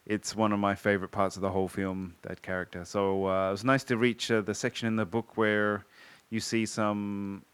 it's 0.05 0.35
one 0.35 0.51
of 0.51 0.59
my 0.59 0.75
favorite 0.75 1.13
parts 1.13 1.37
of 1.37 1.43
the 1.43 1.51
whole 1.51 1.69
film. 1.69 2.17
That 2.23 2.43
character. 2.43 2.85
So 2.85 3.29
uh, 3.29 3.51
it 3.51 3.53
was 3.53 3.63
nice 3.63 3.85
to 3.85 3.99
reach 3.99 4.33
uh, 4.33 4.41
the 4.41 4.55
section 4.55 4.89
in 4.89 4.97
the 4.97 5.07
book 5.07 5.37
where 5.37 5.85
you 6.31 6.41
see 6.41 6.67
some 6.67 7.45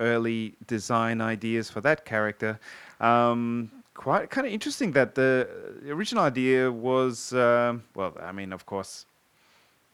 early 0.00 0.54
design 0.66 1.20
ideas 1.20 1.70
for 1.70 1.80
that 1.82 2.04
character. 2.04 2.58
Um, 2.98 3.70
quite 3.98 4.30
kind 4.30 4.46
of 4.46 4.52
interesting 4.52 4.92
that 4.92 5.16
the 5.16 5.48
original 5.88 6.22
idea 6.22 6.70
was 6.70 7.32
um 7.32 7.82
well, 7.96 8.16
I 8.22 8.32
mean, 8.32 8.52
of 8.52 8.64
course, 8.64 9.06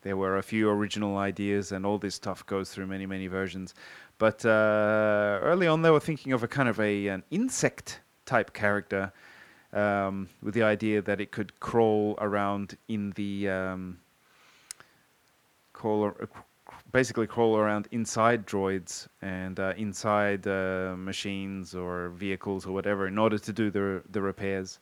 there 0.02 0.16
were 0.16 0.37
a 0.37 0.42
few 0.42 0.68
original 0.68 1.16
ideas, 1.16 1.73
and 1.73 1.87
all 1.87 1.99
this 1.99 2.14
stuff 2.14 2.44
goes 2.44 2.70
through 2.70 2.87
many, 2.87 3.06
many 3.06 3.26
versions. 3.26 3.75
But 4.18 4.44
uh, 4.44 5.40
early 5.50 5.66
on, 5.66 5.80
they 5.82 5.90
were 5.90 6.04
thinking 6.08 6.32
of 6.34 6.42
a 6.42 6.49
kind 6.49 6.68
of 6.68 6.78
a 6.78 7.08
an 7.08 7.23
insect 7.30 8.00
type 8.26 8.52
character 8.52 9.12
um, 9.73 10.28
with 10.42 10.54
the 10.54 10.62
idea 10.62 11.00
that 11.02 11.20
it 11.20 11.30
could 11.32 11.58
crawl 11.58 12.14
around 12.20 12.76
in 12.88 13.12
the 13.12 13.49
um, 13.49 13.99
crawl, 15.73 16.12
basically 16.95 17.27
crawl 17.27 17.57
around 17.57 17.89
inside 17.91 18.47
droids 18.47 19.09
and 19.21 19.59
uh, 19.59 19.75
inside 19.77 20.47
uh, 20.47 20.95
machines 20.97 21.75
or 21.75 22.11
vehicles 22.11 22.67
or 22.67 22.73
whatever 22.73 23.09
in 23.09 23.19
order 23.19 23.37
to 23.37 23.53
do 23.53 23.69
the 23.69 24.01
the 24.13 24.23
repairs. 24.23 24.79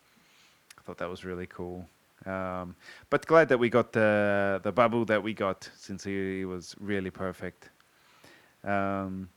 I 0.79 0.83
thought 0.83 0.99
that 0.99 1.09
was 1.09 1.25
really 1.25 1.47
cool. 1.47 1.89
Um, 2.27 2.77
but 3.09 3.27
glad 3.27 3.49
that 3.49 3.59
we 3.59 3.71
got 3.71 3.93
the 3.93 4.61
the 4.63 4.71
Babu 4.71 5.07
that 5.07 5.23
we 5.23 5.33
got 5.33 5.69
since 5.75 6.05
he, 6.05 6.39
he 6.41 6.45
was 6.45 6.77
really 6.79 7.11
perfect. 7.11 7.71
Um, 8.63 9.31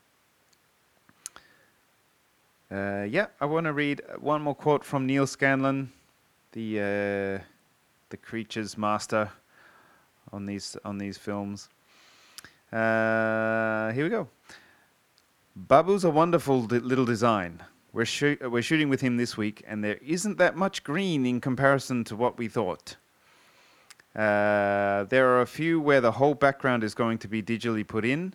uh, 2.70 3.06
yeah, 3.10 3.28
I 3.40 3.46
want 3.46 3.68
to 3.68 3.74
read 3.74 4.02
one 4.20 4.42
more 4.42 4.56
quote 4.56 4.84
from 4.84 5.06
Neal 5.06 5.28
Scanlan, 5.28 5.94
the 6.52 6.80
uh, 6.80 7.44
the 8.10 8.18
creature's 8.22 8.78
master 8.78 9.32
on 10.34 10.46
these 10.46 10.76
on 10.84 10.98
these 10.98 11.18
films. 11.18 11.70
Uh, 12.72 13.92
here 13.94 14.04
we 14.04 14.10
go. 14.10 14.28
Babu's 15.56 16.04
a 16.04 16.10
wonderful 16.10 16.64
d- 16.64 16.80
little 16.80 17.06
design. 17.06 17.64
We're, 17.94 18.06
we're 18.50 18.62
shooting 18.62 18.90
with 18.90 19.00
him 19.00 19.16
this 19.16 19.38
week, 19.38 19.64
and 19.66 19.84
there 19.84 19.98
isn't 20.06 20.38
that 20.38 20.58
much 20.58 20.84
green 20.84 21.26
in 21.26 21.40
comparison 21.40 22.04
to 22.06 22.16
what 22.16 22.38
we 22.38 22.50
thought. 22.50 22.98
Uh, 24.16 25.04
there 25.06 25.30
are 25.30 25.42
a 25.42 25.46
few 25.46 25.80
where 25.80 26.02
the 26.02 26.12
whole 26.12 26.34
background 26.34 26.84
is 26.84 26.94
going 26.94 27.18
to 27.20 27.28
be 27.28 27.42
digitally 27.42 27.88
put 27.88 28.04
in, 28.04 28.34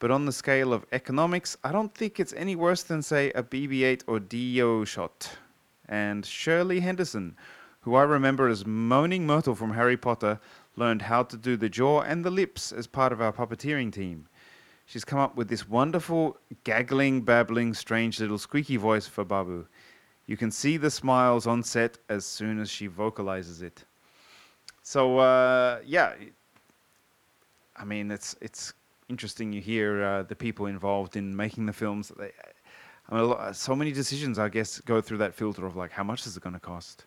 but 0.00 0.10
on 0.10 0.24
the 0.24 0.32
scale 0.32 0.72
of 0.72 0.86
economics, 0.92 1.56
I 1.62 1.72
don't 1.72 1.94
think 1.94 2.18
it's 2.18 2.32
any 2.32 2.56
worse 2.56 2.82
than, 2.82 3.02
say, 3.02 3.30
a 3.32 3.42
BB 3.42 3.82
8 3.82 4.04
or 4.06 4.18
DO 4.18 4.84
shot. 4.86 5.30
And 5.88 6.24
Shirley 6.24 6.80
Henderson, 6.80 7.36
who 7.80 7.94
I 7.94 8.02
remember 8.02 8.48
as 8.48 8.66
Moaning 8.66 9.26
Myrtle 9.26 9.54
from 9.54 9.74
Harry 9.74 9.96
Potter, 9.96 10.40
learned 10.76 11.02
how 11.02 11.22
to 11.22 11.36
do 11.36 11.56
the 11.56 11.68
jaw 11.68 12.00
and 12.00 12.24
the 12.24 12.30
lips 12.30 12.72
as 12.72 12.86
part 12.86 13.12
of 13.12 13.20
our 13.20 13.32
puppeteering 13.32 13.92
team. 13.92 14.28
She's 14.86 15.04
come 15.04 15.18
up 15.18 15.36
with 15.36 15.48
this 15.48 15.68
wonderful, 15.68 16.36
gaggling, 16.64 17.22
babbling, 17.22 17.74
strange 17.74 18.18
little 18.18 18.38
squeaky 18.38 18.76
voice 18.76 19.06
for 19.06 19.24
Babu. 19.24 19.66
You 20.26 20.36
can 20.36 20.50
see 20.50 20.76
the 20.76 20.90
smiles 20.90 21.46
on 21.46 21.62
set 21.62 21.98
as 22.08 22.24
soon 22.24 22.58
as 22.60 22.70
she 22.70 22.86
vocalizes 22.86 23.62
it. 23.62 23.84
So 24.82 25.18
uh, 25.18 25.80
yeah, 25.84 26.14
I 27.76 27.84
mean 27.84 28.10
it's 28.10 28.36
it's 28.40 28.72
interesting. 29.08 29.52
You 29.52 29.60
hear 29.60 30.02
uh, 30.02 30.22
the 30.22 30.36
people 30.36 30.66
involved 30.66 31.16
in 31.16 31.36
making 31.36 31.66
the 31.66 31.72
films. 31.72 32.12
They, 32.16 32.32
I 33.08 33.14
mean, 33.14 33.28
lot, 33.28 33.56
so 33.56 33.74
many 33.74 33.92
decisions, 33.92 34.38
I 34.38 34.48
guess, 34.48 34.80
go 34.80 35.00
through 35.00 35.18
that 35.18 35.34
filter 35.34 35.66
of 35.66 35.76
like, 35.76 35.90
how 35.90 36.04
much 36.04 36.26
is 36.26 36.36
it 36.36 36.42
going 36.42 36.54
to 36.54 36.60
cost? 36.60 37.06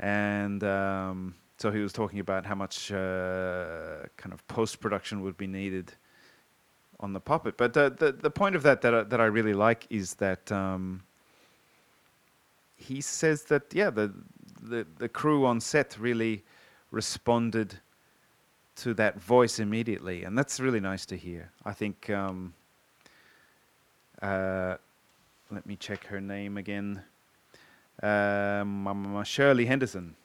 And 0.00 0.64
um, 0.64 1.34
so 1.58 1.70
he 1.70 1.80
was 1.80 1.92
talking 1.92 2.20
about 2.20 2.44
how 2.44 2.54
much 2.54 2.92
uh, 2.92 4.04
kind 4.16 4.32
of 4.32 4.46
post 4.48 4.80
production 4.80 5.22
would 5.22 5.36
be 5.36 5.46
needed 5.46 5.92
on 7.00 7.12
the 7.12 7.20
puppet. 7.20 7.56
But 7.56 7.72
the 7.72 8.14
the, 8.20 8.30
point 8.30 8.56
of 8.56 8.62
that 8.62 8.82
that 8.82 8.94
I, 8.94 9.02
that 9.04 9.20
I 9.20 9.26
really 9.26 9.54
like 9.54 9.86
is 9.90 10.14
that 10.14 10.50
um, 10.52 11.02
he 12.76 13.00
says 13.00 13.44
that 13.44 13.74
yeah 13.74 13.90
the, 13.90 14.12
the 14.62 14.86
the 14.98 15.08
crew 15.08 15.46
on 15.46 15.60
set 15.60 15.96
really 15.98 16.44
responded 16.90 17.80
to 18.76 18.92
that 18.94 19.18
voice 19.18 19.58
immediately, 19.58 20.24
and 20.24 20.36
that's 20.36 20.60
really 20.60 20.80
nice 20.80 21.06
to 21.06 21.16
hear. 21.16 21.50
I 21.64 21.72
think. 21.72 22.10
Um, 22.10 22.54
uh, 24.22 24.76
let 25.50 25.64
me 25.66 25.76
check 25.76 26.04
her 26.06 26.20
name 26.20 26.56
again. 26.56 27.02
Um, 28.02 29.22
Shirley 29.24 29.66
Henderson. 29.66 30.16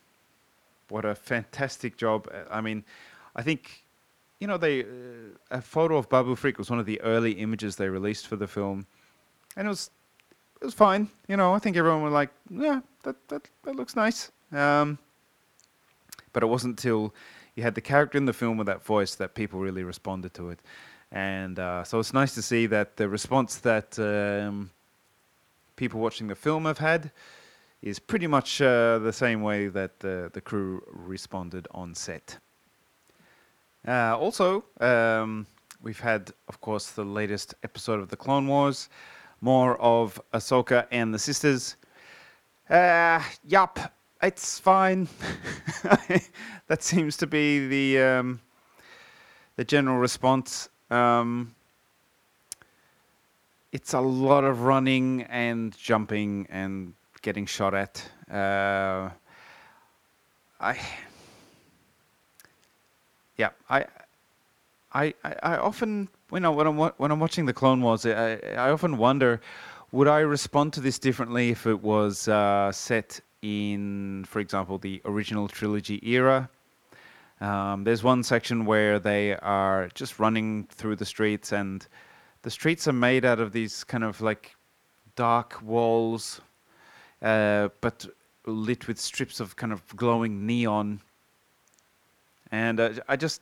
What 0.92 1.06
a 1.06 1.16
fantastic 1.16 1.96
job! 1.96 2.28
Uh, 2.30 2.44
I 2.52 2.60
mean, 2.60 2.84
I 3.34 3.42
think 3.44 3.86
you 4.42 4.48
know 4.48 4.58
they 4.58 4.82
uh, 4.82 4.86
a 5.50 5.62
photo 5.62 5.96
of 5.96 6.10
Babu 6.10 6.36
Frick 6.36 6.58
was 6.58 6.70
one 6.70 6.80
of 6.80 6.86
the 6.86 7.00
early 7.02 7.32
images 7.34 7.78
they 7.78 7.88
released 7.88 8.28
for 8.28 8.36
the 8.36 8.48
film, 8.48 8.86
and 9.56 9.68
it 9.68 9.70
was 9.70 9.90
it 10.62 10.66
was 10.66 10.74
fine. 10.74 11.10
You 11.30 11.38
know, 11.38 11.54
I 11.54 11.60
think 11.60 11.78
everyone 11.78 12.04
was 12.04 12.12
like, 12.12 12.30
yeah, 12.50 12.82
that 13.04 13.16
that 13.30 13.50
that 13.64 13.76
looks 13.78 13.96
nice. 13.96 14.32
Um, 14.52 14.98
but 16.34 16.44
it 16.44 16.48
wasn't 16.48 16.72
until 16.72 17.14
you 17.56 17.64
had 17.64 17.76
the 17.76 17.82
character 17.82 18.18
in 18.18 18.26
the 18.26 18.34
film 18.34 18.58
with 18.58 18.68
that 18.68 18.84
voice 18.84 19.16
that 19.16 19.34
people 19.34 19.62
really 19.62 19.86
responded 19.86 20.34
to 20.34 20.50
it, 20.50 20.60
and 21.10 21.58
uh, 21.58 21.86
so 21.86 22.00
it's 22.00 22.14
nice 22.14 22.36
to 22.36 22.42
see 22.42 22.66
that 22.66 22.98
the 22.98 23.08
response 23.08 23.56
that 23.60 23.98
um, 23.98 24.72
people 25.78 26.02
watching 26.02 26.28
the 26.28 26.36
film 26.36 26.66
have 26.66 26.80
had 26.80 27.12
is 27.82 28.00
pretty 28.00 28.28
much 28.28 28.62
uh, 28.62 29.00
the 29.00 29.12
same 29.12 29.42
way 29.42 29.68
that 29.68 30.00
the, 30.00 30.30
the 30.34 30.42
crew 30.42 30.84
responded 30.88 31.68
on 31.72 31.96
set. 31.96 32.38
Uh, 33.88 34.16
also, 34.18 34.64
um, 34.80 35.48
we've 35.82 36.00
had, 36.00 36.32
of 36.48 36.62
course, 36.62 36.92
the 36.92 37.04
latest 37.04 37.56
episode 37.64 38.00
of 38.00 38.10
the 38.10 38.16
Clone 38.16 38.48
Wars, 38.48 38.90
more 39.42 39.82
of 39.82 40.22
Ahsoka 40.34 40.86
and 40.92 41.12
the 41.12 41.18
sisters. 41.18 41.76
Uh, 42.70 43.22
yup, 43.48 43.80
it's 44.22 44.60
fine. 44.60 45.08
that 46.68 46.84
seems 46.84 47.18
to 47.18 47.26
be 47.26 47.68
the 47.68 48.00
um, 48.00 48.40
the 49.56 49.66
general 49.66 49.98
response. 49.98 50.70
Um, 50.92 51.56
it's 53.72 53.94
a 53.94 54.00
lot 54.00 54.44
of 54.44 54.62
running 54.62 55.24
and 55.24 55.76
jumping 55.78 56.46
and 56.50 56.94
getting 57.22 57.46
shot 57.46 57.74
at. 57.74 58.04
Uh, 58.30 59.10
I, 60.60 60.80
yeah, 63.38 63.50
I, 63.70 63.86
I, 64.94 65.14
I, 65.24 65.58
often, 65.58 66.10
you 66.32 66.40
know, 66.40 66.52
when 66.52 66.68
I'm 66.68 66.78
when 66.78 67.12
I'm 67.12 67.20
watching 67.20 67.46
the 67.46 67.54
Clone 67.54 67.82
Wars, 67.82 68.06
I, 68.06 68.36
I 68.58 68.70
often 68.70 68.98
wonder, 68.98 69.42
would 69.92 70.08
I 70.08 70.20
respond 70.20 70.74
to 70.74 70.82
this 70.82 71.00
differently 71.00 71.50
if 71.50 71.66
it 71.66 71.82
was 71.82 72.28
uh, 72.28 72.72
set 72.72 73.20
in, 73.42 74.26
for 74.28 74.40
example, 74.40 74.78
the 74.78 75.02
original 75.06 75.48
trilogy 75.48 76.00
era? 76.04 76.50
Um, 77.40 77.84
there's 77.84 78.04
one 78.04 78.22
section 78.22 78.66
where 78.66 79.00
they 79.00 79.36
are 79.36 79.90
just 79.96 80.20
running 80.20 80.68
through 80.72 80.98
the 80.98 81.06
streets, 81.06 81.52
and 81.52 81.88
the 82.44 82.52
streets 82.52 82.88
are 82.88 82.94
made 82.94 83.26
out 83.26 83.40
of 83.40 83.52
these 83.52 83.84
kind 83.84 84.04
of 84.04 84.22
like 84.22 84.56
dark 85.16 85.60
walls 85.64 86.42
uh, 87.22 87.70
but 87.82 88.08
lit 88.46 88.88
with 88.88 89.00
strips 89.00 89.40
of 89.40 89.56
kind 89.56 89.72
of 89.72 89.82
glowing 89.96 90.46
neon. 90.46 91.00
And 92.52 92.80
uh, 92.80 92.94
I 93.08 93.16
just, 93.16 93.42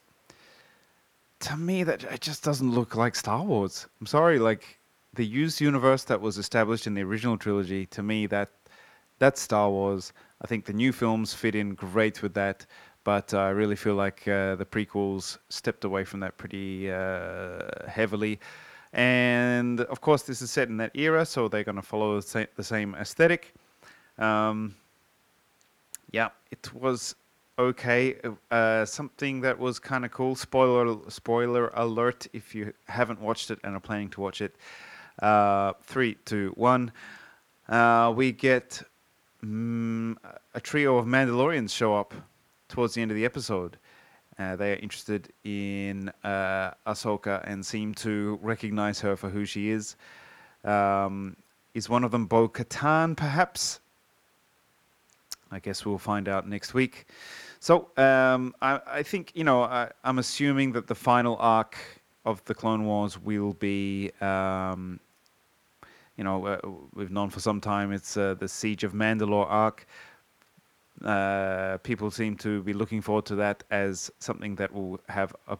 to 1.42 1.58
me, 1.58 1.84
that 1.84 2.04
it 2.04 2.22
just 2.22 2.44
doesn't 2.44 2.72
look 2.72 2.96
like 2.96 3.16
Star 3.16 3.44
Wars. 3.44 3.88
I'm 4.00 4.08
sorry, 4.08 4.40
like 4.40 4.80
the 5.14 5.26
used 5.26 5.62
universe 5.62 6.04
that 6.06 6.22
was 6.22 6.38
established 6.38 6.86
in 6.88 6.94
the 6.94 7.02
original 7.02 7.38
trilogy. 7.38 7.86
To 7.88 8.04
me, 8.04 8.28
that 8.28 8.50
that's 9.18 9.42
Star 9.42 9.70
Wars. 9.70 10.14
I 10.42 10.48
think 10.48 10.66
the 10.66 10.74
new 10.74 10.92
films 10.92 11.34
fit 11.34 11.56
in 11.56 11.76
great 11.76 12.22
with 12.22 12.34
that, 12.36 12.66
but 13.04 13.34
I 13.34 13.50
really 13.50 13.76
feel 13.76 13.96
like 13.96 14.28
uh, 14.28 14.56
the 14.56 14.66
prequels 14.66 15.38
stepped 15.50 15.84
away 15.84 16.04
from 16.06 16.20
that 16.22 16.38
pretty 16.38 16.92
uh, 16.92 17.88
heavily. 17.88 18.40
And 18.94 19.82
of 19.82 20.02
course, 20.02 20.24
this 20.24 20.42
is 20.42 20.52
set 20.52 20.70
in 20.70 20.78
that 20.78 20.96
era, 20.96 21.26
so 21.26 21.48
they're 21.48 21.64
going 21.64 21.76
to 21.76 21.82
follow 21.82 22.20
the 22.22 22.64
same 22.64 22.96
aesthetic. 22.96 23.54
Um, 24.20 24.76
yeah, 26.12 26.30
it 26.52 26.74
was 26.74 27.16
okay. 27.58 28.16
Uh, 28.52 28.86
something 28.86 29.42
that 29.42 29.58
was 29.58 29.80
kind 29.80 30.06
of 30.06 30.12
cool. 30.12 30.36
Spoiler 30.36 30.98
spoiler 31.10 31.72
alert 31.74 32.28
if 32.34 32.54
you 32.54 32.74
haven't 32.88 33.22
watched 33.22 33.50
it 33.50 33.60
and 33.64 33.76
are 33.76 33.80
planning 33.80 34.10
to 34.10 34.22
watch 34.22 34.42
it. 34.42 34.56
Uh, 35.22 35.74
three, 35.84 36.16
two, 36.26 36.52
one. 36.56 36.92
Uh, 37.68 38.14
we 38.16 38.32
get 38.32 38.82
mm, 39.44 40.16
a 40.54 40.62
trio 40.62 40.98
of 40.98 41.06
Mandalorians 41.06 41.72
show 41.72 41.96
up 41.96 42.14
towards 42.68 42.94
the 42.94 43.02
end 43.02 43.12
of 43.12 43.16
the 43.16 43.26
episode. 43.26 43.78
Uh, 44.38 44.56
they 44.56 44.72
are 44.72 44.78
interested 44.78 45.34
in 45.44 46.10
uh, 46.24 46.72
Ahsoka 46.88 47.44
and 47.46 47.66
seem 47.66 47.94
to 47.94 48.40
recognize 48.42 49.00
her 49.02 49.18
for 49.18 49.30
who 49.30 49.46
she 49.46 49.70
is. 49.70 49.98
Um, 50.64 51.36
is 51.74 51.90
one 51.90 52.06
of 52.06 52.12
them 52.12 52.26
Bo 52.26 52.48
Katan, 52.48 53.18
perhaps? 53.18 53.82
I 55.51 55.60
guess 55.60 55.86
we'll 55.86 55.98
find 55.98 56.28
out 56.28 56.47
next 56.47 56.74
week. 56.74 57.08
So 57.60 57.89
um, 57.97 58.56
I, 58.62 58.80
I, 58.88 59.04
think 59.04 59.32
you 59.36 59.43
know 59.43 59.63
I, 59.63 59.91
am 60.04 60.19
assuming 60.19 60.71
that 60.74 60.88
the 60.88 60.95
final 60.95 61.36
arc 61.39 61.78
of 62.26 62.43
the 62.45 62.54
Clone 62.54 62.86
Wars 62.86 63.19
will 63.19 63.54
be, 63.54 64.12
um, 64.21 65.00
you 66.17 66.24
know, 66.24 66.45
uh, 66.45 66.60
we've 66.93 67.12
known 67.12 67.30
for 67.30 67.39
some 67.39 67.60
time 67.60 67.91
it's 67.91 68.15
uh, 68.17 68.36
the 68.36 68.47
Siege 68.47 68.84
of 68.84 68.93
Mandalore 68.93 69.47
arc. 69.50 69.86
Uh, 71.04 71.78
people 71.78 72.12
seem 72.12 72.36
to 72.36 72.62
be 72.63 72.74
looking 72.74 73.02
forward 73.02 73.26
to 73.26 73.36
that 73.36 73.63
as 73.71 74.12
something 74.19 74.56
that 74.56 74.74
will 74.74 75.00
have 75.08 75.34
a, 75.47 75.58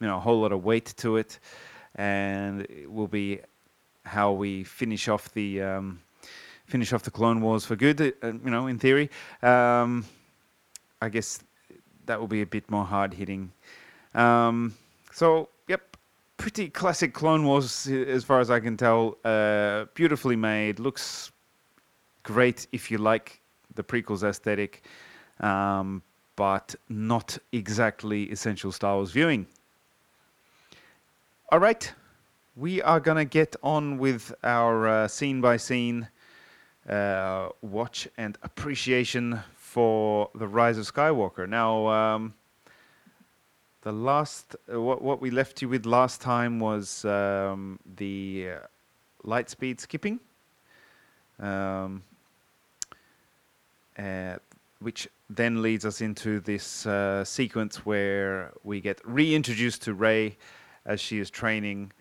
you 0.00 0.06
know, 0.06 0.16
a 0.16 0.20
whole 0.20 0.40
lot 0.40 0.52
of 0.52 0.64
weight 0.64 0.94
to 0.96 1.16
it, 1.16 1.38
and 1.94 2.62
it 2.62 2.90
will 2.90 3.08
be 3.08 3.40
how 4.04 4.32
we 4.32 4.64
finish 4.64 5.08
off 5.08 5.32
the. 5.32 5.62
Um, 5.62 6.00
finish 6.68 6.92
off 6.92 7.02
the 7.02 7.10
Clone 7.10 7.40
Wars 7.40 7.64
for 7.64 7.74
good. 7.74 8.00
Uh, 8.00 8.26
you 8.26 8.50
know, 8.50 8.66
in 8.66 8.78
theory, 8.78 9.10
um, 9.42 10.04
I 11.02 11.08
guess 11.08 11.40
that 12.06 12.20
will 12.20 12.28
be 12.28 12.42
a 12.42 12.46
bit 12.46 12.70
more 12.70 12.84
hard 12.84 13.14
hitting. 13.14 13.50
Um, 14.14 14.74
so, 15.12 15.48
yep, 15.66 15.96
pretty 16.36 16.68
classic 16.68 17.14
Clone 17.14 17.44
Wars 17.44 17.86
as 17.88 18.24
far 18.24 18.40
as 18.40 18.50
I 18.50 18.60
can 18.60 18.76
tell. 18.76 19.16
Uh, 19.24 19.86
beautifully 19.94 20.36
made, 20.36 20.78
looks 20.78 21.32
great 22.22 22.66
if 22.72 22.90
you 22.90 22.98
like 22.98 23.40
the 23.74 23.82
prequels 23.82 24.22
aesthetic, 24.22 24.84
um, 25.40 26.02
but 26.36 26.74
not 26.88 27.38
exactly 27.52 28.24
essential 28.24 28.72
Star 28.72 28.96
Wars 28.96 29.10
viewing. 29.10 29.46
All 31.50 31.58
right, 31.58 31.90
we 32.56 32.82
are 32.82 33.00
gonna 33.00 33.24
get 33.24 33.56
on 33.62 33.96
with 33.96 34.34
our 34.44 34.86
uh, 34.86 35.08
scene 35.08 35.40
by 35.40 35.56
scene 35.56 36.08
uh, 36.88 37.50
watch 37.60 38.08
and 38.16 38.38
appreciation 38.42 39.40
for 39.56 40.30
the 40.34 40.48
Rise 40.48 40.78
of 40.78 40.92
Skywalker. 40.92 41.48
Now, 41.48 41.86
um, 41.88 42.34
the 43.82 43.92
last 43.92 44.56
uh, 44.72 44.80
what 44.80 45.02
what 45.02 45.20
we 45.20 45.30
left 45.30 45.62
you 45.62 45.68
with 45.68 45.86
last 45.86 46.20
time 46.20 46.58
was 46.58 47.04
um, 47.04 47.78
the 47.96 48.48
uh, 48.54 48.58
light 49.22 49.50
speed 49.50 49.80
skipping, 49.80 50.18
um, 51.38 52.02
uh, 53.98 54.36
which 54.80 55.08
then 55.30 55.62
leads 55.62 55.84
us 55.84 56.00
into 56.00 56.40
this 56.40 56.86
uh, 56.86 57.22
sequence 57.24 57.84
where 57.84 58.52
we 58.64 58.80
get 58.80 59.00
reintroduced 59.04 59.82
to 59.82 59.92
Rey 59.92 60.36
as 60.86 61.00
she 61.00 61.18
is 61.18 61.28
training 61.30 61.92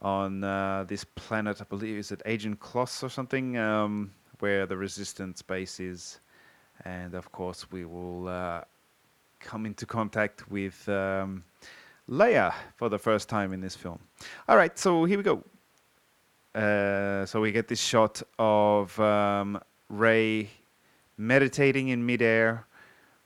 on 0.00 0.42
uh, 0.42 0.84
this 0.88 1.04
planet. 1.04 1.60
I 1.60 1.64
believe 1.64 1.98
is 1.98 2.10
it 2.10 2.22
Ajan 2.24 2.56
Kloss 2.56 3.02
or 3.02 3.10
something. 3.10 3.58
Um, 3.58 4.10
where 4.42 4.66
the 4.66 4.76
resistance 4.76 5.40
base 5.40 5.78
is, 5.78 6.18
and 6.84 7.14
of 7.14 7.30
course 7.30 7.70
we 7.70 7.84
will 7.84 8.26
uh, 8.26 8.60
come 9.38 9.66
into 9.66 9.86
contact 9.86 10.50
with 10.50 10.88
um, 10.88 11.44
Leia 12.10 12.52
for 12.74 12.88
the 12.88 12.98
first 12.98 13.28
time 13.28 13.52
in 13.52 13.60
this 13.60 13.76
film. 13.76 14.00
All 14.48 14.56
right, 14.56 14.76
so 14.76 15.04
here 15.04 15.16
we 15.16 15.22
go. 15.22 15.44
Uh, 16.56 17.24
so 17.24 17.40
we 17.40 17.52
get 17.52 17.68
this 17.68 17.80
shot 17.80 18.20
of 18.36 18.98
um, 18.98 19.60
Rey 19.88 20.50
meditating 21.16 21.90
in 21.90 22.04
midair 22.04 22.66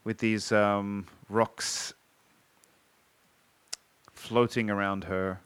with 0.04 0.18
these 0.18 0.52
um, 0.52 1.06
rocks 1.30 1.94
floating 4.12 4.68
around 4.68 5.04
her. 5.04 5.40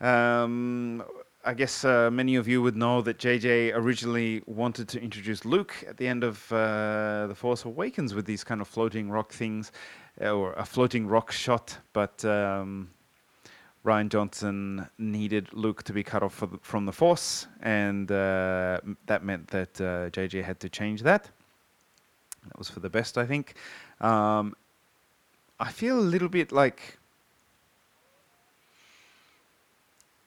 Um, 0.00 1.02
I 1.44 1.54
guess 1.54 1.84
uh, 1.84 2.08
many 2.08 2.36
of 2.36 2.46
you 2.46 2.62
would 2.62 2.76
know 2.76 3.02
that 3.02 3.18
JJ 3.18 3.74
originally 3.74 4.42
wanted 4.46 4.88
to 4.90 5.02
introduce 5.02 5.44
Luke 5.44 5.74
at 5.88 5.96
the 5.96 6.06
end 6.06 6.22
of 6.22 6.52
uh, 6.52 7.26
The 7.26 7.34
Force 7.34 7.64
Awakens 7.64 8.14
with 8.14 8.26
these 8.26 8.44
kind 8.44 8.60
of 8.60 8.68
floating 8.68 9.10
rock 9.10 9.32
things, 9.32 9.72
uh, 10.20 10.30
or 10.30 10.52
a 10.52 10.64
floating 10.64 11.08
rock 11.08 11.32
shot, 11.32 11.76
but 11.92 12.24
um, 12.24 12.90
Rian 13.84 14.08
Johnson 14.08 14.88
needed 14.98 15.48
Luke 15.52 15.82
to 15.82 15.92
be 15.92 16.04
cut 16.04 16.22
off 16.22 16.38
the, 16.38 16.58
from 16.62 16.86
the 16.86 16.92
Force, 16.92 17.48
and 17.60 18.12
uh, 18.12 18.80
that 19.06 19.24
meant 19.24 19.48
that 19.48 19.74
JJ 19.74 20.42
uh, 20.42 20.46
had 20.46 20.60
to 20.60 20.68
change 20.68 21.02
that. 21.02 21.28
That 22.44 22.56
was 22.56 22.70
for 22.70 22.78
the 22.78 22.90
best, 22.90 23.18
I 23.18 23.26
think. 23.26 23.54
Um, 24.00 24.54
I 25.58 25.72
feel 25.72 25.98
a 25.98 26.00
little 26.00 26.28
bit 26.28 26.52
like 26.52 26.98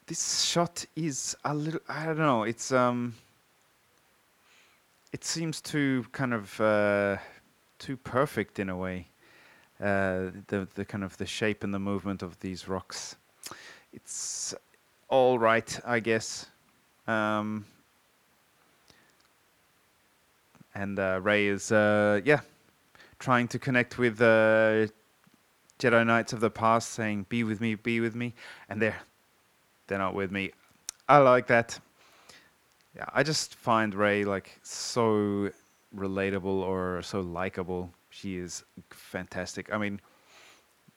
this 0.06 0.42
shot 0.42 0.84
is 0.94 1.36
a 1.44 1.54
little 1.54 1.80
I 1.88 2.06
don't 2.06 2.18
know 2.18 2.44
it's 2.44 2.72
um 2.72 3.14
it 5.16 5.24
seems 5.24 5.62
too 5.62 6.04
kind 6.12 6.34
of 6.34 6.60
uh, 6.60 7.16
too 7.78 7.96
perfect 7.96 8.58
in 8.58 8.68
a 8.68 8.76
way. 8.76 9.08
Uh, 9.80 10.30
the 10.48 10.68
the 10.74 10.84
kind 10.84 11.02
of 11.02 11.16
the 11.16 11.24
shape 11.24 11.64
and 11.64 11.72
the 11.72 11.78
movement 11.78 12.22
of 12.22 12.38
these 12.40 12.68
rocks. 12.68 13.16
It's 13.94 14.54
all 15.08 15.38
right 15.38 15.80
I 15.86 16.00
guess. 16.00 16.46
Um, 17.06 17.64
and 20.74 20.98
uh, 20.98 21.20
Rey 21.22 21.46
is 21.46 21.72
uh, 21.72 22.20
yeah 22.24 22.40
trying 23.18 23.48
to 23.48 23.58
connect 23.58 23.96
with 23.96 24.20
uh, 24.20 24.86
Jedi 25.78 26.06
Knights 26.06 26.34
of 26.34 26.40
the 26.40 26.50
past 26.50 26.90
saying 26.90 27.24
be 27.30 27.42
with 27.42 27.62
me 27.62 27.74
be 27.74 28.00
with 28.00 28.14
me. 28.14 28.34
And 28.68 28.82
they're 28.82 29.00
they're 29.86 29.98
not 29.98 30.14
with 30.14 30.30
me. 30.30 30.52
I 31.08 31.18
like 31.18 31.46
that. 31.48 31.78
yeah, 32.96 33.06
I 33.12 33.22
just 33.22 33.54
find 33.54 33.94
Rey 33.94 34.24
like 34.24 34.58
so 34.62 35.50
relatable 35.94 36.44
or 36.44 37.02
so 37.02 37.20
likable. 37.20 37.90
She 38.10 38.36
is 38.38 38.64
fantastic. 38.90 39.72
I 39.72 39.78
mean, 39.78 40.00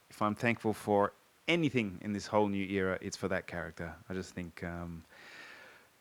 if 0.10 0.22
I'm 0.22 0.36
thankful 0.36 0.74
for 0.74 1.14
anything 1.48 2.00
in 2.02 2.14
this 2.14 2.28
whole 2.28 2.48
new 2.48 2.66
era, 2.66 2.98
it's 3.02 3.18
for 3.18 3.28
that 3.28 3.48
character. 3.48 3.94
I 4.10 4.14
just 4.14 4.34
think 4.34 4.64
um, 4.64 5.04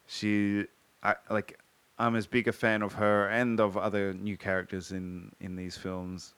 she, 0.07 0.67
I 1.03 1.17
like, 1.31 1.59
I'm 1.99 2.15
as 2.17 2.27
big 2.27 2.49
a 2.49 2.53
fan 2.53 2.83
of 2.83 2.95
her 2.95 3.29
and 3.29 3.61
of 3.61 3.77
other 3.77 4.15
new 4.15 4.37
characters 4.37 4.93
in 4.93 5.33
in 5.41 5.57
these 5.57 5.77
films 5.77 6.35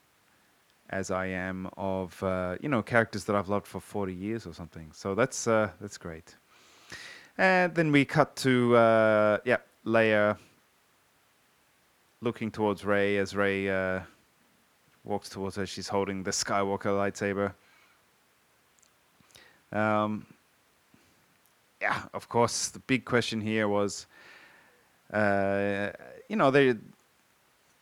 as 0.91 1.11
I 1.11 1.27
am 1.27 1.69
of 1.77 2.23
uh, 2.23 2.57
you 2.61 2.69
know 2.69 2.83
characters 2.83 3.25
that 3.25 3.37
I've 3.37 3.49
loved 3.49 3.67
for 3.67 3.81
40 3.81 4.13
years 4.13 4.47
or 4.47 4.53
something. 4.53 4.91
So 4.93 5.15
that's 5.15 5.47
uh, 5.47 5.71
that's 5.81 5.99
great. 5.99 6.35
And 7.39 7.75
then 7.75 7.93
we 7.93 8.05
cut 8.05 8.37
to 8.37 8.77
uh, 8.77 9.39
yeah 9.45 9.59
Leia 9.87 10.37
looking 12.21 12.51
towards 12.51 12.85
Rey 12.85 13.17
as 13.17 13.35
Rey 13.35 13.69
uh, 13.69 14.01
walks 15.05 15.29
towards 15.29 15.57
her. 15.57 15.67
She's 15.67 15.89
holding 15.89 16.23
the 16.23 16.31
Skywalker 16.31 16.93
lightsaber. 16.93 17.55
Um, 19.73 20.27
yeah, 21.81 22.03
of 22.13 22.29
course, 22.29 22.69
the 22.69 22.81
big 22.81 23.05
question 23.05 23.41
here 23.41 23.69
was, 23.69 24.07
uh, 25.13 25.91
you 26.29 26.37
know, 26.37 26.51
they, 26.51 26.75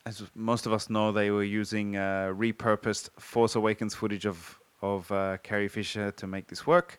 as 0.07 0.23
most 0.35 0.67
of 0.67 0.73
us 0.73 0.89
know, 0.89 1.11
they 1.11 1.31
were 1.31 1.43
using 1.43 1.97
uh, 1.97 2.33
repurposed 2.37 3.11
Force 3.19 3.57
Awakens 3.57 3.95
footage 3.95 4.27
of 4.27 4.59
of 4.81 5.11
uh, 5.11 5.39
Carrie 5.43 5.67
Fisher 5.67 6.13
to 6.13 6.27
make 6.29 6.47
this 6.47 6.65
work. 6.65 6.99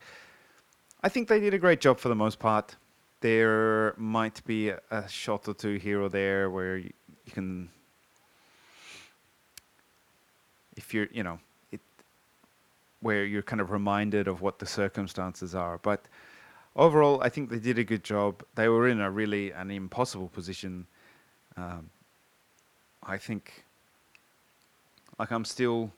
I 1.01 1.07
think 1.07 1.29
they 1.29 1.39
did 1.39 1.53
a 1.53 1.57
great 1.57 1.79
job 1.79 1.97
for 1.97 2.09
the 2.09 2.15
most 2.15 2.39
part. 2.39 2.75
There 3.21 3.93
might 3.97 4.43
be 4.45 4.69
a, 4.69 5.07
shot 5.07 5.47
or 5.47 5.53
two 5.53 5.75
here 5.75 6.01
or 6.01 6.09
there 6.09 6.49
where 6.49 6.77
you, 6.77 6.91
you 7.25 7.31
can, 7.31 7.69
if 10.75 10.93
you're, 10.93 11.07
you 11.13 11.23
know, 11.23 11.39
it, 11.71 11.79
where 12.99 13.23
you're 13.23 13.41
kind 13.41 13.61
of 13.61 13.71
reminded 13.71 14.27
of 14.27 14.41
what 14.41 14.59
the 14.59 14.65
circumstances 14.65 15.55
are. 15.55 15.77
But 15.77 16.05
overall, 16.75 17.21
I 17.21 17.29
think 17.29 17.49
they 17.49 17.59
did 17.59 17.79
a 17.79 17.85
good 17.85 18.03
job. 18.03 18.43
They 18.55 18.67
were 18.67 18.89
in 18.89 18.99
a 18.99 19.09
really 19.09 19.51
an 19.51 19.71
impossible 19.71 20.27
position. 20.27 20.85
Um, 21.55 21.89
I 23.03 23.17
think, 23.17 23.63
like 25.17 25.31
I'm 25.31 25.45
still, 25.45 25.93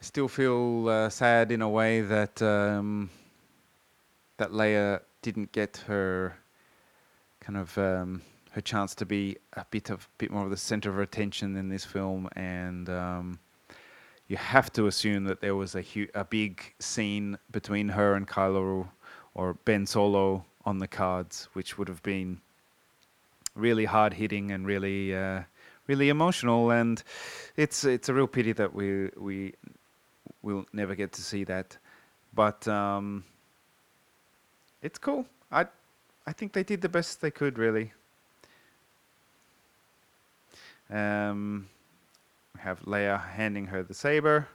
I 0.00 0.04
still 0.04 0.28
feel 0.28 0.88
uh, 0.88 1.10
sad 1.10 1.52
in 1.52 1.60
a 1.60 1.68
way 1.68 2.00
that 2.00 2.40
um, 2.40 3.10
that 4.38 4.52
Leia 4.52 5.00
didn't 5.22 5.52
get 5.52 5.82
her 5.86 6.36
kind 7.40 7.56
of 7.56 7.76
um, 7.78 8.22
her 8.50 8.60
chance 8.60 8.94
to 8.94 9.06
be 9.06 9.36
a 9.54 9.64
bit 9.70 9.90
of 9.90 10.08
bit 10.18 10.30
more 10.30 10.44
of 10.44 10.50
the 10.50 10.56
center 10.56 10.90
of 10.90 10.98
attention 10.98 11.56
in 11.56 11.68
this 11.68 11.84
film, 11.84 12.28
and 12.36 12.88
um, 12.88 13.38
you 14.28 14.36
have 14.36 14.72
to 14.72 14.86
assume 14.86 15.24
that 15.24 15.40
there 15.40 15.54
was 15.54 15.74
a 15.74 15.82
hu- 15.82 16.08
a 16.14 16.24
big 16.24 16.62
scene 16.78 17.38
between 17.50 17.88
her 17.88 18.14
and 18.14 18.26
Kylo 18.26 18.88
or 19.34 19.54
Ben 19.64 19.86
Solo 19.86 20.44
on 20.64 20.78
the 20.78 20.88
cards, 20.88 21.48
which 21.52 21.78
would 21.78 21.88
have 21.88 22.02
been 22.02 22.40
really 23.54 23.84
hard 23.84 24.14
hitting 24.14 24.50
and 24.50 24.66
really 24.66 25.14
uh, 25.14 25.42
really 25.86 26.08
emotional. 26.08 26.70
And 26.70 27.02
it's 27.56 27.84
it's 27.84 28.08
a 28.08 28.14
real 28.14 28.26
pity 28.26 28.52
that 28.52 28.74
we 28.74 29.10
we 29.16 29.54
will 30.42 30.66
never 30.72 30.94
get 30.94 31.12
to 31.12 31.22
see 31.22 31.44
that, 31.44 31.76
but. 32.34 32.66
Um, 32.68 33.24
it's 34.86 34.98
cool. 34.98 35.26
I 35.50 35.66
I 36.26 36.32
think 36.32 36.52
they 36.52 36.62
did 36.62 36.80
the 36.80 36.88
best 36.88 37.20
they 37.20 37.30
could, 37.30 37.58
really. 37.58 37.92
Um, 40.88 41.68
we 42.54 42.60
have 42.60 42.80
Leia 42.82 43.20
handing 43.20 43.66
her 43.66 43.82
the 43.82 43.94
saber, 43.94 44.46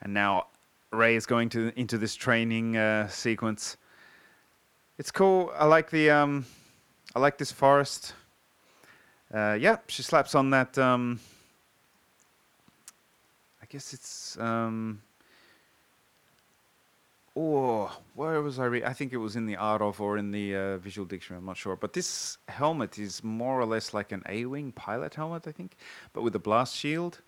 and 0.00 0.14
now 0.14 0.46
Rey 0.90 1.14
is 1.14 1.26
going 1.26 1.50
to 1.50 1.72
into 1.78 1.98
this 1.98 2.14
training 2.14 2.76
uh, 2.78 3.08
sequence. 3.08 3.76
It's 4.96 5.10
cool. 5.10 5.52
I 5.54 5.66
like 5.66 5.90
the 5.90 6.10
um, 6.10 6.46
I 7.14 7.20
like 7.20 7.36
this 7.36 7.52
forest. 7.52 8.14
Uh, 9.32 9.58
yeah, 9.60 9.76
she 9.88 10.02
slaps 10.02 10.34
on 10.34 10.48
that. 10.50 10.78
Um, 10.78 11.20
I 13.62 13.66
guess 13.68 13.92
it's 13.92 14.38
um, 14.38 15.02
oh, 17.38 17.96
where 18.14 18.42
was 18.42 18.58
I? 18.58 18.64
Re- 18.64 18.84
I 18.84 18.92
think 18.92 19.12
it 19.12 19.18
was 19.18 19.36
in 19.36 19.46
the 19.46 19.56
art 19.56 19.80
of 19.80 20.00
or 20.00 20.18
in 20.18 20.32
the 20.32 20.56
uh, 20.56 20.78
visual 20.78 21.06
dictionary. 21.06 21.38
I'm 21.38 21.46
not 21.46 21.56
sure. 21.56 21.76
But 21.76 21.92
this 21.92 22.38
helmet 22.48 22.98
is 22.98 23.22
more 23.22 23.60
or 23.60 23.64
less 23.64 23.94
like 23.94 24.10
an 24.10 24.22
A-wing 24.28 24.72
pilot 24.72 25.14
helmet, 25.14 25.46
I 25.46 25.52
think, 25.52 25.76
but 26.12 26.22
with 26.22 26.34
a 26.34 26.40
blast 26.40 26.74
shield. 26.74 27.20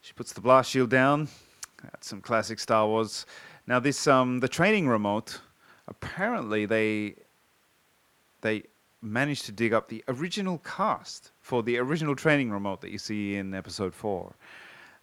She 0.00 0.14
puts 0.14 0.32
the 0.32 0.40
blast 0.40 0.70
shield 0.70 0.90
down. 0.90 1.28
That's 1.82 2.08
some 2.08 2.22
classic 2.22 2.58
Star 2.58 2.86
Wars. 2.86 3.26
Now 3.66 3.80
this, 3.80 4.06
um, 4.06 4.40
the 4.40 4.48
training 4.48 4.88
remote. 4.88 5.40
Apparently 5.88 6.64
they 6.64 7.16
they 8.40 8.62
managed 9.02 9.44
to 9.46 9.52
dig 9.52 9.74
up 9.74 9.88
the 9.88 10.02
original 10.08 10.58
cast 10.58 11.32
for 11.40 11.62
the 11.62 11.76
original 11.78 12.16
training 12.16 12.50
remote 12.50 12.80
that 12.80 12.90
you 12.90 12.98
see 12.98 13.36
in 13.36 13.54
Episode 13.54 13.94
Four 13.94 14.34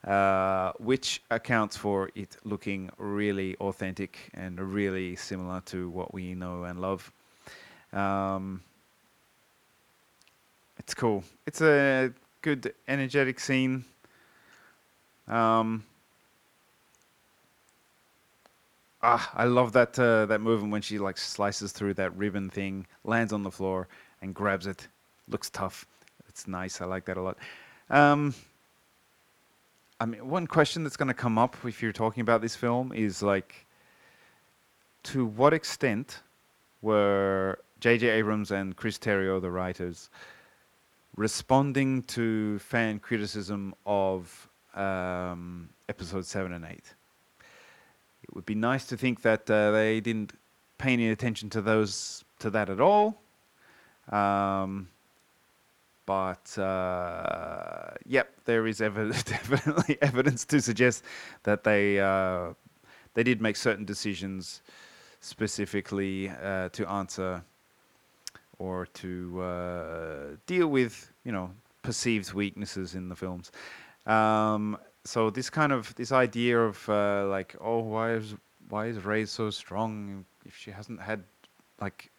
uh, 0.05 0.71
which 0.79 1.21
accounts 1.29 1.77
for 1.77 2.09
it 2.15 2.37
looking 2.43 2.89
really 2.97 3.55
authentic 3.57 4.31
and 4.33 4.59
really 4.59 5.15
similar 5.15 5.61
to 5.61 5.89
what 5.89 6.13
we 6.13 6.33
know 6.33 6.63
and 6.63 6.79
love. 6.81 7.11
Um, 7.93 8.61
it's 10.79 10.93
cool. 10.93 11.23
It's 11.45 11.61
a 11.61 12.11
good, 12.41 12.73
energetic 12.87 13.39
scene. 13.39 13.85
Um, 15.27 15.83
ah, 19.03 19.31
I 19.35 19.45
love 19.45 19.73
that 19.73 19.97
uh, 19.99 20.25
that 20.25 20.41
movement 20.41 20.71
when 20.71 20.81
she 20.81 20.97
like 20.97 21.17
slices 21.17 21.71
through 21.71 21.93
that 21.95 22.15
ribbon 22.17 22.49
thing, 22.49 22.87
lands 23.03 23.31
on 23.31 23.43
the 23.43 23.51
floor, 23.51 23.87
and 24.21 24.33
grabs 24.33 24.65
it. 24.65 24.87
Looks 25.27 25.49
tough. 25.49 25.85
It's 26.27 26.47
nice. 26.47 26.81
I 26.81 26.85
like 26.85 27.05
that 27.05 27.17
a 27.17 27.21
lot. 27.21 27.37
Um, 27.89 28.33
I 30.01 30.05
mean, 30.05 30.27
one 30.27 30.47
question 30.47 30.83
that's 30.83 30.97
going 30.97 31.09
to 31.09 31.13
come 31.13 31.37
up 31.37 31.55
if 31.63 31.79
you're 31.79 31.91
talking 31.91 32.21
about 32.21 32.41
this 32.41 32.55
film 32.55 32.91
is 32.91 33.21
like, 33.21 33.67
to 35.03 35.27
what 35.27 35.53
extent 35.53 36.23
were 36.81 37.59
J.J. 37.81 38.09
Abrams 38.09 38.49
and 38.49 38.75
Chris 38.75 38.97
Terrio, 38.97 39.39
the 39.39 39.51
writers, 39.51 40.09
responding 41.15 42.01
to 42.03 42.57
fan 42.57 42.97
criticism 42.97 43.75
of 43.85 44.49
um, 44.73 45.69
episode 45.87 46.25
seven 46.25 46.53
and 46.53 46.65
eight? 46.65 46.95
It 48.23 48.33
would 48.33 48.47
be 48.47 48.55
nice 48.55 48.87
to 48.87 48.97
think 48.97 49.21
that 49.21 49.47
uh, 49.51 49.69
they 49.69 49.99
didn't 49.99 50.33
pay 50.79 50.93
any 50.93 51.09
attention 51.09 51.47
to 51.51 51.61
those 51.61 52.25
to 52.39 52.49
that 52.49 52.71
at 52.71 52.81
all. 52.81 53.21
Um, 54.11 54.87
but 56.12 56.58
uh, 56.62 57.91
yep, 58.06 58.28
there 58.43 58.67
is 58.67 58.82
evidence, 58.82 59.24
definitely 59.38 59.97
evidence 60.02 60.43
to 60.43 60.62
suggest 60.62 61.06
that 61.43 61.63
they 61.63 62.02
uh, 62.02 62.54
they 63.13 63.24
did 63.24 63.41
make 63.41 63.56
certain 63.56 63.86
decisions 63.86 64.62
specifically 65.21 66.30
uh, 66.30 66.67
to 66.69 66.84
answer 66.89 67.41
or 68.60 68.88
to 68.88 69.41
uh, 69.41 70.24
deal 70.47 70.67
with, 70.67 71.13
you 71.24 71.32
know, 71.32 71.50
perceived 71.82 72.34
weaknesses 72.34 72.93
in 72.93 73.08
the 73.08 73.15
films. 73.15 73.52
Um, 74.06 74.78
so 75.06 75.30
this 75.30 75.50
kind 75.50 75.71
of 75.71 75.95
this 75.95 76.12
idea 76.12 76.60
of 76.60 76.89
uh, 76.89 77.26
like, 77.28 77.56
oh, 77.62 77.80
why 77.80 78.12
is 78.19 78.36
why 78.67 78.88
is 78.88 78.97
Rey 79.06 79.26
so 79.26 79.50
strong 79.50 80.26
if 80.45 80.58
she 80.58 80.71
hasn't 80.71 81.00
had 81.02 81.24
like 81.80 82.12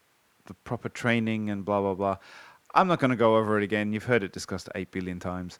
the 0.46 0.54
proper 0.54 0.88
training 0.88 1.50
and 1.50 1.62
blah 1.64 1.80
blah 1.82 1.94
blah. 1.94 2.16
I'm 2.74 2.88
not 2.88 3.00
going 3.00 3.10
to 3.10 3.16
go 3.16 3.36
over 3.36 3.58
it 3.58 3.64
again. 3.64 3.92
You've 3.92 4.04
heard 4.04 4.22
it 4.22 4.32
discussed 4.32 4.68
8 4.74 4.90
billion 4.90 5.20
times. 5.20 5.58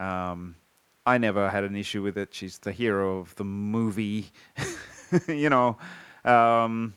Um, 0.00 0.56
I 1.04 1.18
never 1.18 1.48
had 1.48 1.64
an 1.64 1.76
issue 1.76 2.02
with 2.02 2.16
it. 2.16 2.34
She's 2.34 2.58
the 2.58 2.72
hero 2.72 3.18
of 3.18 3.34
the 3.36 3.44
movie. 3.44 4.32
you 5.28 5.50
know, 5.50 5.76
um, 6.24 6.94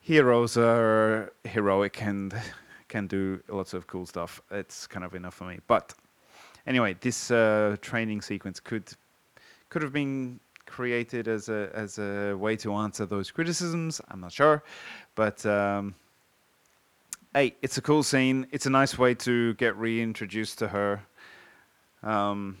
heroes 0.00 0.56
are 0.56 1.32
heroic 1.44 2.02
and 2.02 2.34
can 2.88 3.06
do 3.06 3.42
lots 3.48 3.74
of 3.74 3.86
cool 3.86 4.06
stuff. 4.06 4.40
It's 4.50 4.86
kind 4.86 5.04
of 5.04 5.14
enough 5.14 5.34
for 5.34 5.44
me. 5.44 5.58
But 5.66 5.94
anyway, 6.66 6.96
this 7.00 7.30
uh, 7.30 7.76
training 7.80 8.22
sequence 8.22 8.60
could 8.60 8.92
could 9.68 9.82
have 9.82 9.92
been 9.92 10.38
created 10.66 11.28
as 11.28 11.48
a 11.48 11.70
as 11.74 11.98
a 11.98 12.34
way 12.34 12.56
to 12.56 12.74
answer 12.74 13.06
those 13.06 13.30
criticisms. 13.30 14.00
I'm 14.08 14.20
not 14.20 14.32
sure, 14.32 14.62
but 15.14 15.44
um, 15.46 15.94
hey, 17.34 17.54
it's 17.62 17.78
a 17.78 17.82
cool 17.82 18.02
scene. 18.02 18.46
It's 18.50 18.66
a 18.66 18.70
nice 18.70 18.98
way 18.98 19.14
to 19.14 19.54
get 19.54 19.74
reintroduced 19.76 20.58
to 20.58 20.68
her. 20.68 21.00
Um, 22.02 22.58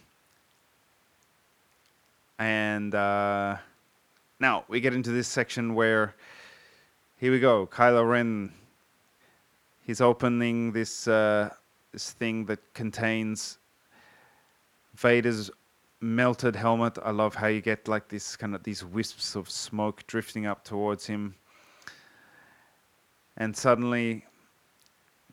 and 2.38 2.94
uh, 2.94 3.56
now 4.40 4.64
we 4.68 4.80
get 4.80 4.94
into 4.94 5.10
this 5.10 5.28
section 5.28 5.74
where, 5.74 6.14
here 7.18 7.32
we 7.32 7.38
go, 7.38 7.66
Kylo 7.66 8.08
Ren. 8.08 8.52
he's 9.84 10.00
opening 10.00 10.72
this 10.72 11.06
uh, 11.06 11.50
this 11.92 12.12
thing 12.12 12.46
that 12.46 12.60
contains 12.72 13.58
Vader's 14.94 15.50
melted 16.00 16.56
helmet. 16.56 16.98
I 17.04 17.10
love 17.10 17.34
how 17.34 17.48
you 17.48 17.60
get 17.60 17.88
like 17.88 18.08
this 18.08 18.36
kind 18.36 18.54
of 18.54 18.62
these 18.62 18.82
wisps 18.84 19.36
of 19.36 19.50
smoke 19.50 20.06
drifting 20.06 20.46
up 20.46 20.64
towards 20.64 21.06
him. 21.06 21.34
And 23.36 23.54
suddenly 23.56 24.24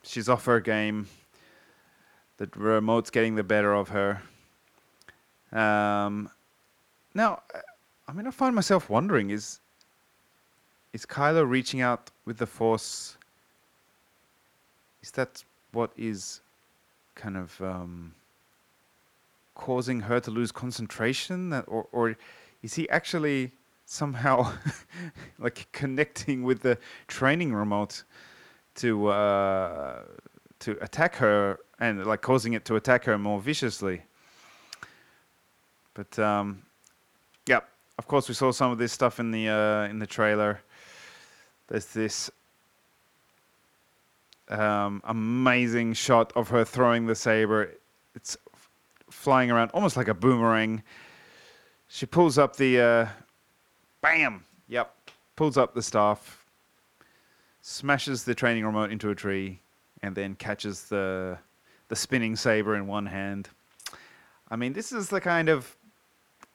she's 0.03 0.29
off 0.29 0.45
her 0.45 0.59
game. 0.59 1.07
The 2.37 2.49
remote's 2.55 3.09
getting 3.09 3.35
the 3.35 3.43
better 3.43 3.73
of 3.73 3.89
her. 3.89 4.21
Um, 5.51 6.29
now, 7.13 7.41
I 8.07 8.13
mean, 8.13 8.27
I 8.27 8.31
find 8.31 8.55
myself 8.55 8.89
wondering: 8.89 9.29
is 9.29 9.59
is 10.93 11.05
Kylo 11.05 11.47
reaching 11.47 11.81
out 11.81 12.11
with 12.25 12.37
the 12.37 12.45
Force? 12.45 13.17
Is 15.01 15.11
that 15.11 15.43
what 15.71 15.91
is 15.97 16.41
kind 17.15 17.37
of 17.37 17.59
um, 17.61 18.13
causing 19.55 20.01
her 20.01 20.19
to 20.19 20.31
lose 20.31 20.51
concentration, 20.51 21.49
that, 21.49 21.65
or 21.67 21.87
or 21.91 22.15
is 22.63 22.75
he 22.75 22.89
actually 22.89 23.51
somehow 23.85 24.53
like 25.39 25.67
connecting 25.71 26.43
with 26.43 26.61
the 26.61 26.77
training 27.07 27.53
remote 27.53 28.03
to 28.79 29.07
uh, 29.07 30.01
to 30.59 30.77
attack 30.81 31.15
her 31.15 31.59
and 31.79 32.05
like 32.05 32.21
causing 32.21 32.53
it 32.53 32.65
to 32.65 32.75
attack 32.75 33.05
her 33.05 33.17
more 33.17 33.39
viciously? 33.39 34.01
But 35.93 36.17
um, 36.19 36.63
yeah, 37.47 37.61
of 37.97 38.07
course 38.07 38.27
we 38.27 38.35
saw 38.35 38.51
some 38.51 38.71
of 38.71 38.77
this 38.77 38.91
stuff 38.91 39.19
in 39.19 39.31
the 39.31 39.49
uh, 39.49 39.89
in 39.89 39.99
the 39.99 40.07
trailer. 40.07 40.61
There's 41.67 41.85
this 41.85 42.31
um, 44.49 45.01
amazing 45.05 45.93
shot 45.93 46.33
of 46.35 46.49
her 46.49 46.65
throwing 46.65 47.05
the 47.05 47.15
saber. 47.15 47.71
It's 48.15 48.37
flying 49.09 49.51
around 49.51 49.71
almost 49.71 49.97
like 49.97 50.07
a 50.07 50.13
boomerang. 50.13 50.83
She 51.87 52.05
pulls 52.05 52.37
up 52.37 52.55
the, 52.55 52.79
uh, 52.79 53.07
bam, 54.01 54.45
yep, 54.67 54.95
pulls 55.35 55.57
up 55.57 55.73
the 55.73 55.81
staff, 55.81 56.38
smashes 57.61 58.23
the 58.23 58.35
training 58.35 58.65
remote 58.65 58.91
into 58.91 59.09
a 59.09 59.15
tree, 59.15 59.59
and 60.01 60.15
then 60.15 60.35
catches 60.35 60.85
the 60.85 61.37
the 61.89 61.95
spinning 61.95 62.35
saber 62.35 62.75
in 62.75 62.87
one 62.87 63.05
hand. 63.07 63.49
I 64.51 64.55
mean, 64.55 64.73
this 64.73 64.91
is 64.91 65.09
the 65.09 65.21
kind 65.21 65.49
of 65.49 65.75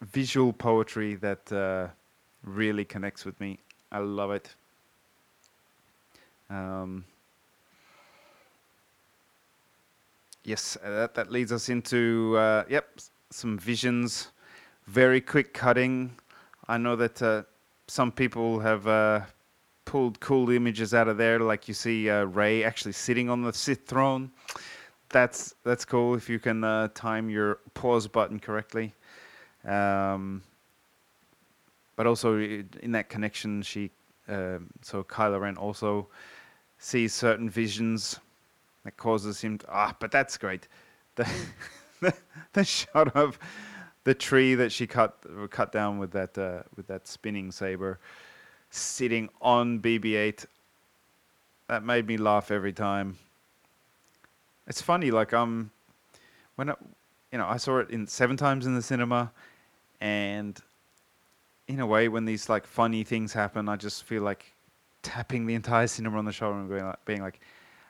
visual 0.00 0.52
poetry 0.52 1.14
that 1.16 1.52
uh, 1.52 1.88
really 2.44 2.84
connects 2.84 3.24
with 3.24 3.38
me. 3.40 3.58
I 3.90 3.98
love 3.98 4.30
it. 4.30 4.54
Um, 6.50 7.04
yes, 10.44 10.76
uh, 10.84 10.90
that, 10.90 11.14
that 11.14 11.32
leads 11.32 11.52
us 11.52 11.68
into, 11.68 12.36
uh, 12.38 12.64
yep, 12.68 13.00
some 13.30 13.58
visions, 13.58 14.28
very 14.86 15.20
quick 15.20 15.52
cutting. 15.54 16.12
I 16.68 16.78
know 16.78 16.96
that 16.96 17.22
uh, 17.22 17.42
some 17.86 18.12
people 18.12 18.60
have 18.60 18.86
uh, 18.86 19.20
pulled 19.84 20.20
cool 20.20 20.50
images 20.50 20.94
out 20.94 21.08
of 21.08 21.16
there, 21.16 21.38
like 21.40 21.68
you 21.68 21.74
see 21.74 22.10
uh, 22.10 22.24
Rey 22.24 22.64
actually 22.64 22.92
sitting 22.92 23.28
on 23.28 23.42
the 23.42 23.52
Sith 23.52 23.86
throne. 23.86 24.30
That's 25.10 25.54
that's 25.64 25.84
cool 25.84 26.14
if 26.14 26.28
you 26.28 26.38
can 26.38 26.64
uh, 26.64 26.88
time 26.94 27.30
your 27.30 27.58
pause 27.74 28.08
button 28.08 28.40
correctly. 28.40 28.94
Um, 29.64 30.42
but 31.96 32.06
also 32.06 32.38
in 32.38 32.92
that 32.92 33.08
connection, 33.08 33.62
she 33.62 33.90
um, 34.28 34.70
so 34.82 35.04
Kylo 35.04 35.40
Ren 35.40 35.56
also 35.56 36.08
sees 36.78 37.14
certain 37.14 37.48
visions 37.48 38.18
that 38.84 38.96
causes 38.96 39.40
him 39.40 39.58
to, 39.58 39.66
ah 39.70 39.94
but 39.98 40.10
that's 40.10 40.36
great 40.36 40.68
the, 41.16 41.28
the 42.00 42.14
the 42.52 42.64
shot 42.64 43.14
of 43.16 43.38
the 44.04 44.14
tree 44.14 44.54
that 44.54 44.72
she 44.72 44.86
cut 44.86 45.24
cut 45.50 45.72
down 45.72 45.98
with 45.98 46.10
that 46.12 46.36
uh, 46.36 46.62
with 46.76 46.86
that 46.86 47.06
spinning 47.06 47.50
saber 47.50 47.98
sitting 48.74 49.28
on 49.40 49.80
BB8 49.80 50.46
that 51.68 51.84
made 51.84 52.06
me 52.06 52.16
laugh 52.16 52.50
every 52.50 52.72
time 52.72 53.16
it's 54.66 54.82
funny 54.82 55.10
like 55.10 55.32
um 55.32 55.70
when 56.56 56.70
I, 56.70 56.74
you 57.30 57.38
know 57.38 57.46
I 57.46 57.56
saw 57.56 57.78
it 57.78 57.90
in 57.90 58.06
seven 58.06 58.36
times 58.36 58.66
in 58.66 58.74
the 58.74 58.82
cinema 58.82 59.30
and 60.00 60.58
in 61.68 61.80
a 61.80 61.86
way 61.86 62.08
when 62.08 62.24
these 62.24 62.48
like 62.48 62.66
funny 62.66 63.04
things 63.04 63.32
happen 63.32 63.68
I 63.68 63.76
just 63.76 64.04
feel 64.04 64.22
like 64.22 64.52
tapping 65.02 65.46
the 65.46 65.54
entire 65.54 65.86
cinema 65.86 66.18
on 66.18 66.24
the 66.24 66.32
shoulder 66.32 66.58
and 66.58 66.68
being 66.68 66.84
like, 66.84 67.04
being 67.04 67.22
like 67.22 67.40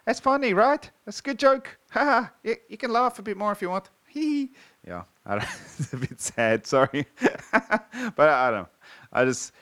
that's 0.04 0.20
funny, 0.20 0.52
right? 0.52 0.90
That's 1.06 1.20
a 1.20 1.22
good 1.22 1.38
joke. 1.38 1.78
Haha. 1.90 2.28
you, 2.42 2.56
you 2.68 2.76
can 2.76 2.92
laugh 2.92 3.18
a 3.18 3.22
bit 3.22 3.36
more 3.38 3.52
if 3.52 3.62
you 3.62 3.70
want. 3.70 3.88
Hee. 4.08 4.50
Yeah, 4.86 5.04
I 5.24 5.36
don't, 5.36 5.44
it's 5.78 5.92
a 5.92 5.96
bit 5.96 6.20
sad. 6.20 6.66
Sorry, 6.66 7.06
but 7.50 8.28
I 8.28 8.50
don't. 8.50 8.62
know. 8.62 8.68
I 9.12 9.24
just 9.24 9.52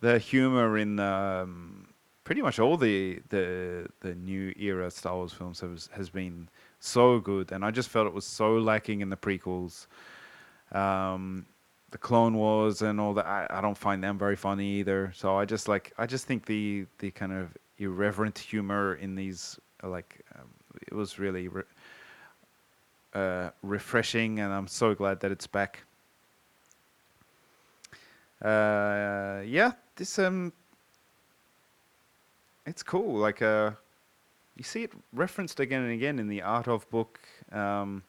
the 0.00 0.18
humor 0.18 0.78
in 0.78 0.98
um, 1.00 1.88
pretty 2.24 2.42
much 2.42 2.58
all 2.58 2.76
the 2.76 3.20
the 3.30 3.86
the 4.00 4.14
new 4.14 4.52
era 4.56 4.90
Star 4.90 5.16
Wars 5.16 5.32
films 5.32 5.60
has 5.60 5.88
has 5.92 6.10
been 6.10 6.48
so 6.80 7.18
good, 7.20 7.52
and 7.52 7.64
I 7.64 7.70
just 7.70 7.88
felt 7.88 8.06
it 8.06 8.14
was 8.14 8.26
so 8.26 8.58
lacking 8.58 9.00
in 9.00 9.10
the 9.10 9.16
prequels. 9.16 9.86
Um, 10.72 11.46
the 11.90 11.98
Clone 11.98 12.34
Wars 12.34 12.82
and 12.82 13.00
all 13.00 13.14
that, 13.14 13.26
I, 13.26 13.46
I 13.48 13.60
don't 13.60 13.76
find 13.76 14.04
them 14.04 14.18
very 14.18 14.36
funny 14.36 14.80
either. 14.80 15.10
So 15.14 15.36
I 15.38 15.46
just 15.46 15.68
like, 15.68 15.92
I 15.96 16.06
just 16.06 16.26
think 16.26 16.46
the 16.46 16.86
the 16.98 17.10
kind 17.10 17.32
of 17.32 17.56
irreverent 17.78 18.38
humor 18.38 18.94
in 18.96 19.14
these, 19.14 19.58
uh, 19.82 19.88
like, 19.88 20.24
um, 20.38 20.48
it 20.86 20.92
was 20.92 21.18
really 21.18 21.48
re- 21.48 21.62
uh, 23.14 23.50
refreshing, 23.62 24.40
and 24.40 24.52
I'm 24.52 24.68
so 24.68 24.94
glad 24.94 25.20
that 25.20 25.32
it's 25.32 25.46
back. 25.46 25.84
Uh, 28.42 29.42
yeah, 29.44 29.72
this 29.96 30.18
um, 30.18 30.52
it's 32.66 32.82
cool. 32.82 33.14
Like, 33.14 33.42
uh, 33.42 33.72
you 34.56 34.64
see 34.64 34.84
it 34.84 34.92
referenced 35.12 35.60
again 35.60 35.82
and 35.82 35.92
again 35.92 36.18
in 36.18 36.28
the 36.28 36.42
Art 36.42 36.68
of 36.68 36.88
book. 36.90 37.18
Um, 37.52 38.02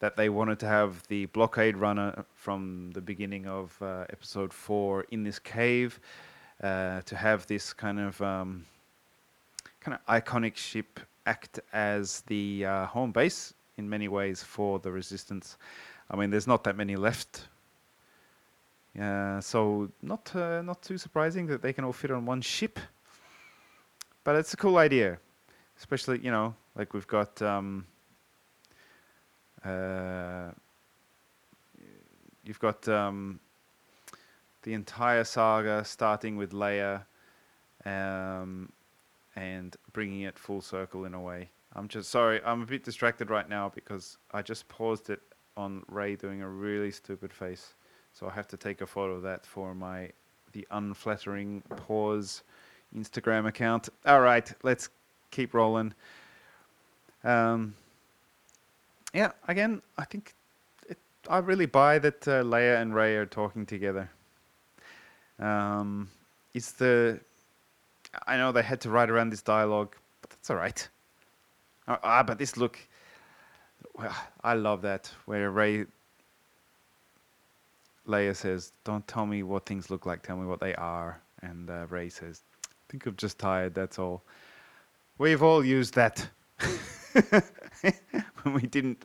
that 0.00 0.16
they 0.16 0.28
wanted 0.28 0.58
to 0.58 0.66
have 0.66 1.02
the 1.08 1.24
blockade 1.26 1.78
runner 1.78 2.26
from 2.34 2.90
the 2.92 3.00
beginning 3.00 3.46
of 3.46 3.74
uh, 3.80 4.04
episode 4.10 4.52
four 4.52 5.06
in 5.10 5.22
this 5.24 5.38
cave 5.38 5.98
uh, 6.62 7.00
to 7.02 7.16
have 7.16 7.46
this 7.46 7.72
kind 7.72 7.98
of 7.98 8.20
um, 8.20 8.66
kind 9.80 9.96
of 9.96 10.06
iconic 10.06 10.56
ship 10.56 11.00
act 11.26 11.58
as 11.72 12.20
the 12.26 12.66
uh, 12.66 12.86
home 12.86 13.12
base 13.12 13.54
in 13.78 13.88
many 13.88 14.08
ways 14.08 14.42
for 14.42 14.78
the 14.78 14.92
resistance. 14.92 15.56
I 16.10 16.16
mean, 16.16 16.28
there's 16.28 16.46
not 16.46 16.64
that 16.64 16.76
many 16.76 16.96
left. 16.96 17.48
Uh, 19.00 19.40
so 19.40 19.90
not 20.02 20.34
uh, 20.36 20.62
not 20.62 20.82
too 20.82 20.96
surprising 20.98 21.46
that 21.46 21.62
they 21.62 21.72
can 21.72 21.84
all 21.84 21.92
fit 21.92 22.10
on 22.10 22.24
one 22.24 22.40
ship. 22.40 22.78
But 24.22 24.36
it's 24.36 24.54
a 24.54 24.56
cool 24.56 24.78
idea, 24.78 25.18
especially 25.78 26.20
you 26.20 26.30
know 26.30 26.54
like 26.76 26.94
we've 26.94 27.06
got 27.06 27.40
um, 27.42 27.86
uh, 29.64 30.50
you've 32.44 32.60
got 32.60 32.86
um, 32.88 33.40
the 34.62 34.74
entire 34.74 35.24
saga 35.24 35.84
starting 35.84 36.36
with 36.36 36.52
Leia 36.52 37.02
um, 37.84 38.70
and 39.36 39.76
bringing 39.92 40.22
it 40.22 40.38
full 40.38 40.60
circle 40.60 41.04
in 41.04 41.14
a 41.14 41.20
way. 41.20 41.50
I'm 41.74 41.88
just 41.88 42.10
sorry, 42.10 42.40
I'm 42.44 42.62
a 42.62 42.66
bit 42.66 42.84
distracted 42.84 43.30
right 43.30 43.48
now 43.48 43.72
because 43.74 44.18
I 44.32 44.42
just 44.42 44.68
paused 44.68 45.10
it 45.10 45.20
on 45.56 45.82
Rey 45.88 46.14
doing 46.14 46.42
a 46.42 46.48
really 46.48 46.92
stupid 46.92 47.32
face. 47.32 47.74
So 48.14 48.28
I 48.28 48.32
have 48.32 48.46
to 48.48 48.56
take 48.56 48.80
a 48.80 48.86
photo 48.86 49.14
of 49.14 49.22
that 49.22 49.44
for 49.44 49.74
my 49.74 50.10
the 50.52 50.66
unflattering 50.70 51.62
pause 51.76 52.42
Instagram 52.96 53.48
account. 53.48 53.88
All 54.06 54.20
right, 54.20 54.50
let's 54.62 54.88
keep 55.32 55.52
rolling. 55.52 55.92
Um, 57.24 57.74
yeah, 59.12 59.32
again, 59.48 59.82
I 59.98 60.04
think 60.04 60.32
it, 60.88 60.96
I 61.28 61.38
really 61.38 61.66
buy 61.66 61.98
that 61.98 62.28
uh, 62.28 62.44
Leia 62.44 62.80
and 62.80 62.94
Rey 62.94 63.16
are 63.16 63.26
talking 63.26 63.66
together. 63.66 64.08
Um, 65.40 66.08
it's 66.54 66.70
the 66.70 67.18
I 68.28 68.36
know 68.36 68.52
they 68.52 68.62
had 68.62 68.80
to 68.82 68.90
write 68.90 69.10
around 69.10 69.30
this 69.30 69.42
dialogue, 69.42 69.96
but 70.20 70.30
that's 70.30 70.50
all 70.50 70.56
right. 70.56 70.88
Ah, 71.88 71.98
ah, 72.04 72.22
but 72.22 72.38
this 72.38 72.56
look, 72.56 72.78
well, 73.94 74.14
I 74.44 74.54
love 74.54 74.82
that 74.82 75.10
where 75.26 75.50
Rey 75.50 75.86
Leia 78.06 78.34
says, 78.36 78.72
"Don't 78.84 79.06
tell 79.08 79.26
me 79.26 79.42
what 79.42 79.66
things 79.66 79.90
look 79.90 80.06
like. 80.06 80.22
Tell 80.22 80.36
me 80.36 80.46
what 80.46 80.60
they 80.60 80.74
are." 80.74 81.20
And 81.42 81.70
uh, 81.70 81.86
Rey 81.88 82.08
says, 82.08 82.42
"I 82.66 82.68
think 82.88 83.06
I'm 83.06 83.16
just 83.16 83.38
tired. 83.38 83.74
That's 83.74 83.98
all." 83.98 84.22
We've 85.18 85.42
all 85.42 85.64
used 85.64 85.94
that 85.94 86.28
when 88.42 88.54
we 88.54 88.62
didn't 88.62 89.04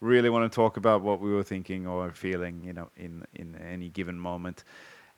really 0.00 0.28
want 0.28 0.50
to 0.50 0.54
talk 0.54 0.76
about 0.76 1.00
what 1.02 1.20
we 1.20 1.32
were 1.32 1.42
thinking 1.42 1.86
or 1.86 2.10
feeling, 2.12 2.62
you 2.62 2.72
know, 2.72 2.90
in 2.96 3.24
in 3.34 3.56
any 3.56 3.88
given 3.88 4.18
moment. 4.18 4.64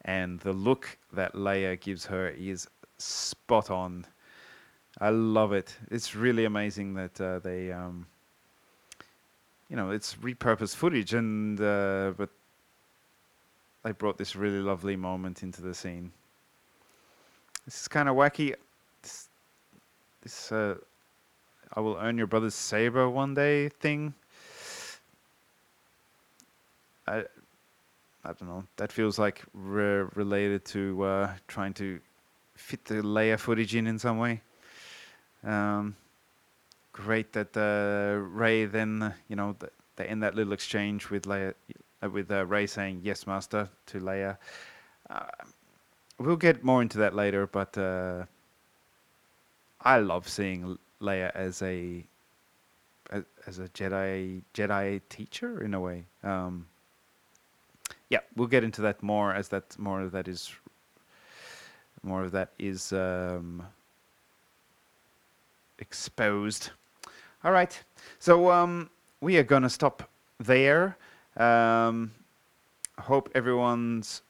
And 0.04 0.40
the 0.40 0.52
look 0.52 0.96
that 1.12 1.34
Leia 1.34 1.78
gives 1.80 2.06
her 2.06 2.28
is 2.28 2.68
spot 2.98 3.70
on. 3.70 4.06
I 5.00 5.10
love 5.10 5.52
it. 5.52 5.76
It's 5.90 6.14
really 6.14 6.44
amazing 6.44 6.94
that 6.94 7.20
uh, 7.20 7.38
they, 7.40 7.72
um, 7.72 8.06
you 9.68 9.76
know, 9.76 9.90
it's 9.90 10.14
repurposed 10.16 10.76
footage, 10.76 11.14
and 11.14 11.60
uh, 11.60 12.12
but 12.16 12.30
they 13.84 13.92
brought 13.92 14.18
this 14.18 14.36
really 14.36 14.60
lovely 14.60 14.96
moment 14.96 15.42
into 15.42 15.62
the 15.62 15.74
scene. 15.74 16.12
This 17.64 17.82
is 17.82 17.88
kind 17.88 18.08
of 18.08 18.16
wacky. 18.16 18.54
This, 19.02 19.28
this 20.22 20.52
uh, 20.52 20.76
I 21.74 21.80
will 21.80 21.96
earn 22.00 22.18
your 22.18 22.26
brother's 22.26 22.54
saber 22.54 23.08
one 23.08 23.34
day 23.34 23.68
thing. 23.68 24.14
I, 27.06 27.24
I 28.24 28.32
don't 28.32 28.48
know. 28.48 28.64
That 28.76 28.92
feels 28.92 29.18
like 29.18 29.42
re- 29.54 30.06
related 30.14 30.64
to 30.66 31.02
uh, 31.02 31.32
trying 31.46 31.74
to 31.74 32.00
fit 32.54 32.84
the 32.84 32.94
Leia 32.96 33.38
footage 33.38 33.74
in 33.74 33.86
in 33.86 33.98
some 33.98 34.18
way. 34.18 34.42
Um, 35.44 35.96
great 36.92 37.32
that 37.32 37.56
uh, 37.56 38.18
Rey 38.18 38.64
then, 38.66 39.14
you 39.28 39.36
know, 39.36 39.54
th- 39.58 39.72
they 39.96 40.06
end 40.06 40.22
that 40.22 40.34
little 40.34 40.52
exchange 40.52 41.10
with 41.10 41.24
Leia, 41.24 41.54
with 42.02 42.30
uh, 42.30 42.46
Rey 42.46 42.66
saying 42.66 43.00
"Yes, 43.02 43.26
Master" 43.26 43.68
to 43.86 44.00
Leia. 44.00 44.36
Uh, 45.10 45.26
we'll 46.18 46.36
get 46.36 46.62
more 46.62 46.82
into 46.82 46.98
that 46.98 47.14
later, 47.14 47.46
but 47.46 47.76
uh, 47.78 48.24
I 49.80 49.98
love 49.98 50.28
seeing 50.28 50.78
Leia 51.00 51.30
as 51.34 51.62
a 51.62 52.04
as 53.46 53.58
a 53.58 53.68
Jedi 53.68 54.42
Jedi 54.54 55.00
teacher 55.08 55.62
in 55.62 55.74
a 55.74 55.80
way. 55.80 56.04
Um, 56.22 56.66
yeah, 58.10 58.20
we'll 58.36 58.48
get 58.48 58.64
into 58.64 58.82
that 58.82 59.02
more 59.02 59.34
as 59.34 59.48
that 59.48 59.78
more 59.78 60.02
of 60.02 60.12
that 60.12 60.28
is 60.28 60.52
more 62.02 62.22
of 62.22 62.32
that 62.32 62.50
is 62.58 62.92
um, 62.92 63.62
exposed. 65.78 66.70
All 67.44 67.52
right, 67.52 67.78
so 68.18 68.50
um, 68.50 68.90
we 69.20 69.36
are 69.36 69.42
gonna 69.42 69.70
stop 69.70 70.08
there. 70.38 70.96
Um, 71.38 72.12
hope 72.98 73.30
everyone's 73.34 74.22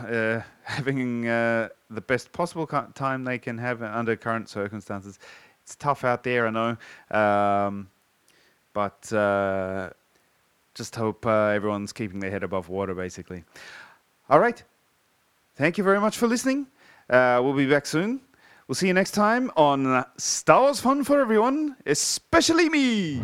uh, 0.00 0.40
having 0.64 1.28
uh, 1.28 1.68
the 1.90 2.00
best 2.00 2.32
possible 2.32 2.66
time 2.66 3.24
they 3.24 3.38
can 3.38 3.58
have 3.58 3.82
under 3.82 4.16
current 4.16 4.48
circumstances. 4.48 5.18
It's 5.62 5.76
tough 5.76 6.04
out 6.04 6.24
there, 6.24 6.46
I 6.46 6.50
know, 6.50 7.16
um, 7.16 7.88
but 8.72 9.12
uh, 9.12 9.90
just 10.74 10.96
hope 10.96 11.26
uh, 11.26 11.48
everyone's 11.48 11.92
keeping 11.92 12.20
their 12.20 12.30
head 12.30 12.42
above 12.42 12.68
water, 12.68 12.94
basically. 12.94 13.44
All 14.30 14.40
right. 14.40 14.62
Thank 15.56 15.76
you 15.76 15.84
very 15.84 16.00
much 16.00 16.16
for 16.16 16.26
listening. 16.26 16.68
Uh, 17.10 17.40
we'll 17.42 17.54
be 17.54 17.66
back 17.66 17.84
soon. 17.84 18.20
We'll 18.66 18.76
see 18.76 18.86
you 18.86 18.94
next 18.94 19.12
time 19.12 19.50
on 19.56 20.04
Star 20.18 20.60
Wars 20.60 20.80
Fun 20.80 21.02
for 21.02 21.20
Everyone, 21.20 21.76
especially 21.86 22.68
me. 22.68 23.20